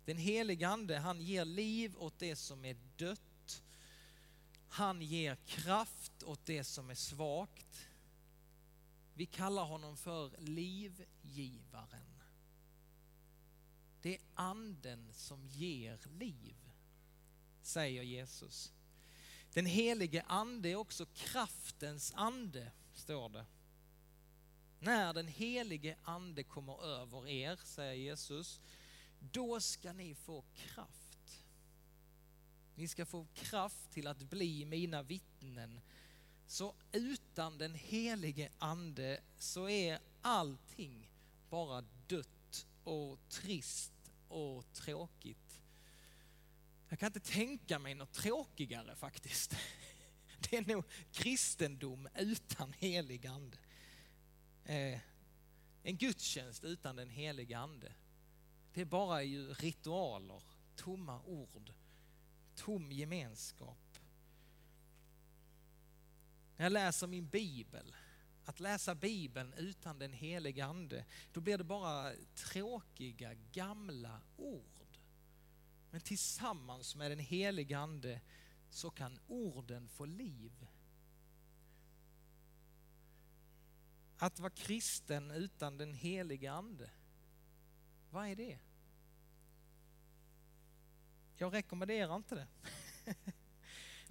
Den 0.05 0.19
helige 0.19 0.69
Ande, 0.69 0.99
han 0.99 1.21
ger 1.21 1.45
liv 1.45 1.97
åt 1.97 2.19
det 2.19 2.37
som 2.37 2.65
är 2.65 2.77
dött 2.97 3.28
han 4.69 5.03
ger 5.03 5.37
kraft 5.47 6.23
åt 6.23 6.47
det 6.47 6.65
som 6.65 6.91
är 6.91 6.95
svagt. 6.95 7.87
Vi 9.15 9.27
kallar 9.27 9.65
honom 9.65 9.97
för 9.97 10.31
livgivaren. 10.39 12.23
Det 14.03 14.15
är 14.15 14.23
anden 14.35 15.13
som 15.13 15.47
ger 15.47 15.99
liv, 16.19 16.57
säger 17.63 18.03
Jesus. 18.03 18.73
Den 19.53 19.67
helige 19.67 20.23
ande 20.23 20.69
är 20.69 20.77
också 20.77 21.07
kraftens 21.07 22.13
ande, 22.17 22.73
står 22.95 23.29
det. 23.29 23.47
När 24.81 25.15
den 25.15 25.29
helige 25.29 25.97
ande 26.03 26.45
kommer 26.45 26.85
över 26.85 27.29
er, 27.29 27.57
säger 27.65 27.95
Jesus, 27.95 28.61
då 29.21 29.61
ska 29.61 29.93
ni 29.93 30.15
få 30.15 30.45
kraft 30.55 30.98
ni 32.79 32.89
ska 32.89 33.07
få 33.07 33.27
kraft 33.35 33.91
till 33.91 34.07
att 34.07 34.23
bli 34.23 34.65
mina 34.65 35.03
vittnen. 35.03 35.81
Så 36.47 36.75
utan 36.93 37.59
den 37.59 37.75
helige 37.75 38.51
ande 38.59 39.21
så 39.39 39.69
är 39.69 39.99
allting 40.23 41.11
bara 41.51 41.85
dött 42.07 42.67
och 42.85 43.19
trist 43.29 44.13
och 44.29 44.73
tråkigt. 44.73 45.61
Jag 46.89 46.99
kan 46.99 47.07
inte 47.07 47.21
tänka 47.21 47.79
mig 47.79 47.95
något 47.95 48.13
tråkigare 48.13 48.97
faktiskt. 48.97 49.57
Det 50.51 50.57
är 50.57 50.75
nog 50.75 50.85
kristendom 51.13 52.09
utan 52.15 52.73
helig 52.73 53.27
ande. 53.27 53.59
Eh, 54.65 55.01
en 55.83 55.97
gudstjänst 55.97 56.65
utan 56.65 56.97
den 56.97 57.11
heliga 57.11 57.59
ande. 57.59 57.93
Det 58.75 58.81
är 58.81 58.85
bara 58.85 59.23
ju 59.23 59.55
ritualer, 59.55 60.43
tomma 60.77 61.21
ord 61.23 61.73
tom 62.59 62.93
gemenskap. 62.93 63.99
När 66.57 66.65
jag 66.65 66.73
läser 66.73 67.07
min 67.07 67.29
bibel, 67.29 67.95
att 68.45 68.61
läsa 68.61 68.95
bibeln 68.95 69.53
utan 69.53 69.99
den 69.99 70.13
helige 70.13 70.65
ande, 70.65 71.05
då 71.33 71.41
blir 71.41 71.59
det 71.59 71.65
bara 71.65 72.13
tråkiga 72.35 73.35
gamla 73.35 74.21
ord. 74.37 74.99
Men 75.91 76.01
tillsammans 76.01 76.97
med 76.97 77.11
den 77.11 77.19
helige 77.19 77.79
ande 77.79 78.21
så 78.71 78.91
kan 78.91 79.19
orden 79.27 79.89
få 79.89 80.05
liv. 80.05 80.67
Att 84.19 84.41
vara 84.41 84.51
kristen 84.51 85.31
utan 85.31 85.79
den 85.79 85.95
helige 85.95 86.53
ande, 86.53 86.91
vad 88.11 88.29
är 88.29 88.37
det? 88.37 88.59
Jag 91.39 91.55
rekommenderar 91.55 92.17
inte 92.17 92.35
det. 92.35 92.47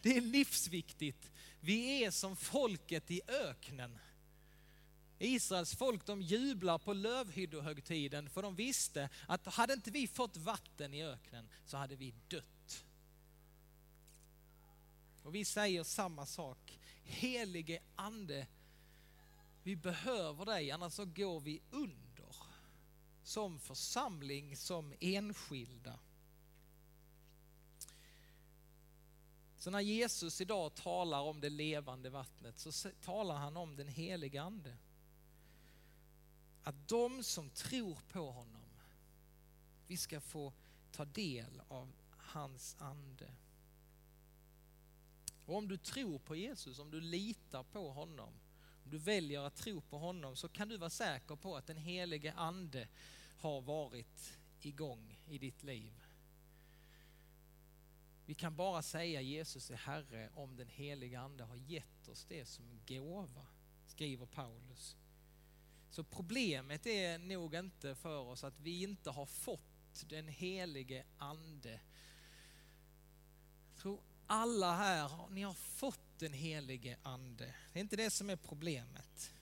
Det 0.01 0.17
är 0.17 0.21
livsviktigt. 0.21 1.31
Vi 1.59 2.03
är 2.03 2.11
som 2.11 2.35
folket 2.35 3.11
i 3.11 3.21
öknen. 3.27 3.99
Israels 5.19 5.75
folk 5.75 6.05
de 6.05 6.21
jublar 6.21 6.77
på 6.77 6.93
lövhyddohögtiden 6.93 8.29
för 8.29 8.41
de 8.41 8.55
visste 8.55 9.09
att 9.27 9.45
hade 9.45 9.73
inte 9.73 9.91
vi 9.91 10.07
fått 10.07 10.37
vatten 10.37 10.93
i 10.93 11.03
öknen 11.03 11.49
så 11.65 11.77
hade 11.77 11.95
vi 11.95 12.13
dött. 12.27 12.85
Och 15.23 15.35
vi 15.35 15.45
säger 15.45 15.83
samma 15.83 16.25
sak. 16.25 16.79
Helige 17.03 17.81
ande, 17.95 18.47
vi 19.63 19.75
behöver 19.75 20.45
dig 20.45 20.71
annars 20.71 20.93
så 20.93 21.05
går 21.05 21.39
vi 21.39 21.61
under. 21.71 22.35
Som 23.23 23.59
församling, 23.59 24.57
som 24.57 24.93
enskilda. 24.99 25.99
Så 29.57 29.71
när 29.71 29.81
Jesus 29.81 30.41
idag 30.41 30.75
talar 30.75 31.21
om 31.21 31.41
det 31.41 31.49
levande 31.49 32.09
vattnet 32.09 32.59
så 32.59 32.89
talar 33.01 33.35
han 33.35 33.57
om 33.57 33.75
den 33.75 33.87
heliga 33.87 34.41
ande. 34.41 34.77
Att 36.63 36.87
de 36.87 37.23
som 37.23 37.49
tror 37.49 37.99
på 38.11 38.31
honom, 38.31 38.65
vi 39.87 39.97
ska 39.97 40.21
få 40.21 40.53
ta 40.91 41.05
del 41.05 41.61
av 41.67 41.91
hans 42.09 42.75
ande. 42.79 43.31
Och 45.45 45.55
om 45.55 45.67
du 45.67 45.77
tror 45.77 46.19
på 46.19 46.35
Jesus, 46.35 46.79
om 46.79 46.91
du 46.91 47.01
litar 47.01 47.63
på 47.63 47.91
honom, 47.91 48.33
om 48.83 48.91
du 48.91 48.97
väljer 48.97 49.39
att 49.39 49.55
tro 49.55 49.81
på 49.81 49.97
honom 49.97 50.35
så 50.35 50.49
kan 50.49 50.69
du 50.69 50.77
vara 50.77 50.89
säker 50.89 51.35
på 51.35 51.55
att 51.57 51.67
den 51.67 51.77
helige 51.77 52.33
ande 52.33 52.87
har 53.37 53.61
varit 53.61 54.37
igång 54.61 55.19
i 55.27 55.37
ditt 55.37 55.63
liv. 55.63 56.06
Vi 58.27 58.33
kan 58.33 58.55
bara 58.55 58.81
säga 58.81 59.21
Jesus 59.21 59.71
är 59.71 59.75
Herre 59.75 60.29
om 60.33 60.55
den 60.55 60.67
heliga 60.67 61.19
Ande 61.19 61.43
har 61.43 61.55
gett 61.55 62.07
oss 62.07 62.25
det 62.25 62.45
som 62.45 62.65
gåva, 62.87 63.47
skriver 63.85 64.25
Paulus. 64.25 64.95
Så 65.89 66.03
problemet 66.03 66.85
är 66.85 67.17
nog 67.17 67.55
inte 67.55 67.95
för 67.95 68.19
oss 68.19 68.43
att 68.43 68.59
vi 68.59 68.83
inte 68.83 69.09
har 69.09 69.25
fått 69.25 70.03
den 70.05 70.27
helige 70.27 71.05
Ande. 71.17 71.79
Jag 73.69 73.81
tror 73.81 74.01
alla 74.27 74.75
här, 74.75 75.27
ni 75.29 75.41
har 75.41 75.53
fått 75.53 76.19
den 76.19 76.33
helige 76.33 76.97
Ande. 77.03 77.55
Det 77.73 77.79
är 77.79 77.81
inte 77.81 77.95
det 77.95 78.09
som 78.09 78.29
är 78.29 78.35
problemet. 78.35 79.33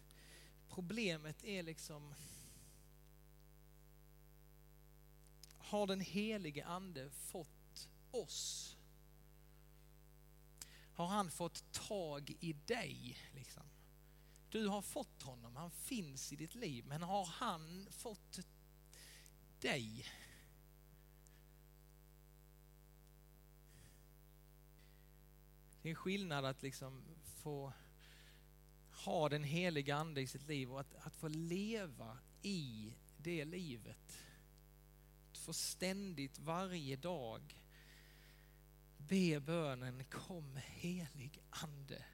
Problemet 0.69 1.43
är 1.43 1.63
liksom 1.63 2.15
har 5.57 5.87
den 5.87 5.99
helige 6.01 6.65
Ande 6.65 7.09
fått 7.09 7.89
oss? 8.11 8.74
Har 10.95 11.07
han 11.07 11.31
fått 11.31 11.71
tag 11.71 12.37
i 12.39 12.53
dig. 12.53 13.17
Liksom. 13.33 13.63
Du 14.49 14.67
har 14.67 14.81
fått 14.81 15.21
honom, 15.21 15.55
han 15.55 15.71
finns 15.71 16.33
i 16.33 16.35
ditt 16.35 16.55
liv, 16.55 16.85
men 16.85 17.03
har 17.03 17.25
han 17.25 17.87
fått 17.91 18.39
dig? 19.59 20.05
Det 25.81 25.89
är 25.89 25.95
skillnad 25.95 26.45
att 26.45 26.63
liksom 26.63 27.03
få 27.23 27.73
ha 29.05 29.29
den 29.29 29.43
heliga 29.43 29.95
ande 29.95 30.21
i 30.21 30.27
sitt 30.27 30.47
liv 30.47 30.73
och 30.73 30.79
att, 30.79 30.95
att 30.95 31.15
få 31.15 31.27
leva 31.27 32.17
i 32.41 32.93
det 33.17 33.45
livet. 33.45 34.25
Att 35.31 35.37
få 35.37 35.53
ständigt 35.53 36.39
varje 36.39 36.95
dag 36.95 37.64
be 39.07 39.39
bönen 39.39 40.03
kom 40.03 40.59
helig 40.65 41.39
ande, 41.49 42.05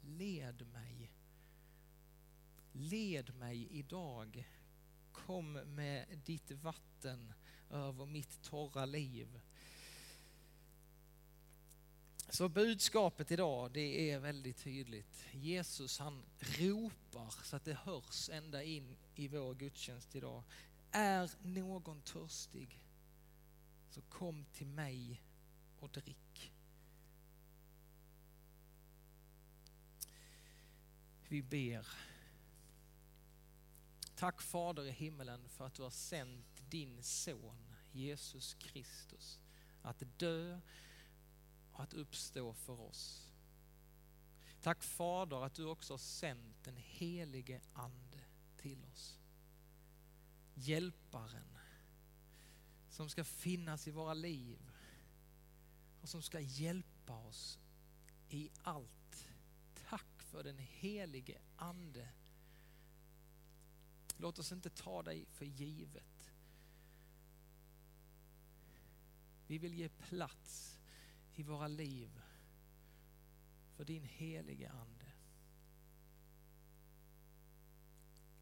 led 0.00 0.66
mig. 0.66 1.12
Led 2.72 3.34
mig 3.34 3.68
idag. 3.70 4.48
Kom 5.12 5.52
med 5.52 6.18
ditt 6.24 6.50
vatten 6.50 7.32
över 7.70 8.06
mitt 8.06 8.42
torra 8.42 8.84
liv. 8.84 9.40
Så 12.28 12.48
budskapet 12.48 13.30
idag 13.30 13.72
det 13.72 14.10
är 14.10 14.18
väldigt 14.18 14.56
tydligt. 14.56 15.26
Jesus 15.32 15.98
han 15.98 16.24
ropar 16.38 17.30
så 17.44 17.56
att 17.56 17.64
det 17.64 17.74
hörs 17.74 18.30
ända 18.30 18.62
in 18.62 18.96
i 19.14 19.28
vår 19.28 19.54
gudstjänst 19.54 20.16
idag. 20.16 20.42
Är 20.90 21.30
någon 21.42 22.02
törstig 22.02 22.80
så 23.90 24.02
kom 24.02 24.44
till 24.52 24.66
mig 24.66 25.22
och 25.84 25.90
drick. 25.90 26.52
Vi 31.28 31.42
ber. 31.42 31.88
Tack 34.14 34.42
Fader 34.42 34.84
i 34.84 34.90
himmelen 34.90 35.48
för 35.48 35.66
att 35.66 35.74
du 35.74 35.82
har 35.82 35.90
sänt 35.90 36.70
din 36.70 37.02
son 37.02 37.74
Jesus 37.92 38.54
Kristus 38.54 39.40
att 39.82 40.02
dö 40.18 40.60
och 41.72 41.82
att 41.82 41.94
uppstå 41.94 42.54
för 42.54 42.80
oss. 42.80 43.28
Tack 44.60 44.82
Fader 44.82 45.44
att 45.44 45.54
du 45.54 45.64
också 45.64 45.92
har 45.92 45.98
sänt 45.98 46.64
den 46.64 46.76
helige 46.76 47.60
Ande 47.72 48.20
till 48.56 48.84
oss. 48.84 49.18
Hjälparen 50.54 51.58
som 52.88 53.10
ska 53.10 53.24
finnas 53.24 53.88
i 53.88 53.90
våra 53.90 54.14
liv 54.14 54.73
och 56.04 56.10
som 56.10 56.22
ska 56.22 56.40
hjälpa 56.40 57.16
oss 57.16 57.58
i 58.28 58.50
allt. 58.62 59.28
Tack 59.88 60.22
för 60.22 60.44
den 60.44 60.58
helige 60.58 61.40
Ande. 61.56 62.08
Låt 64.16 64.38
oss 64.38 64.52
inte 64.52 64.70
ta 64.70 65.02
dig 65.02 65.26
för 65.26 65.44
givet. 65.44 66.32
Vi 69.46 69.58
vill 69.58 69.74
ge 69.74 69.88
plats 69.88 70.78
i 71.34 71.42
våra 71.42 71.68
liv 71.68 72.20
för 73.76 73.84
din 73.84 74.04
helige 74.04 74.70
Ande. 74.70 75.12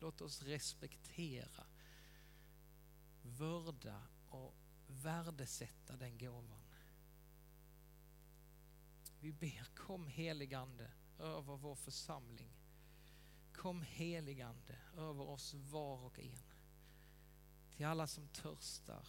Låt 0.01 0.20
oss 0.20 0.42
respektera, 0.42 1.66
vörda 3.22 4.03
och 4.29 4.55
värdesätta 4.87 5.96
den 5.96 6.18
gåvan. 6.18 6.62
Vi 9.23 9.33
ber, 9.33 9.65
kom 9.75 10.07
heligande 10.07 10.91
över 11.19 11.57
vår 11.57 11.75
församling. 11.75 12.53
Kom 13.53 13.83
heligande 13.83 14.79
över 14.97 15.29
oss 15.29 15.55
var 15.55 16.05
och 16.05 16.19
en. 16.19 16.53
Till 17.77 17.87
alla 17.87 18.07
som 18.07 18.29
törstar. 18.29 19.09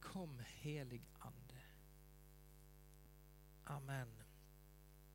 Kom 0.00 0.42
helig 0.46 1.02
ande. 1.18 1.62
Amen. 3.64 4.25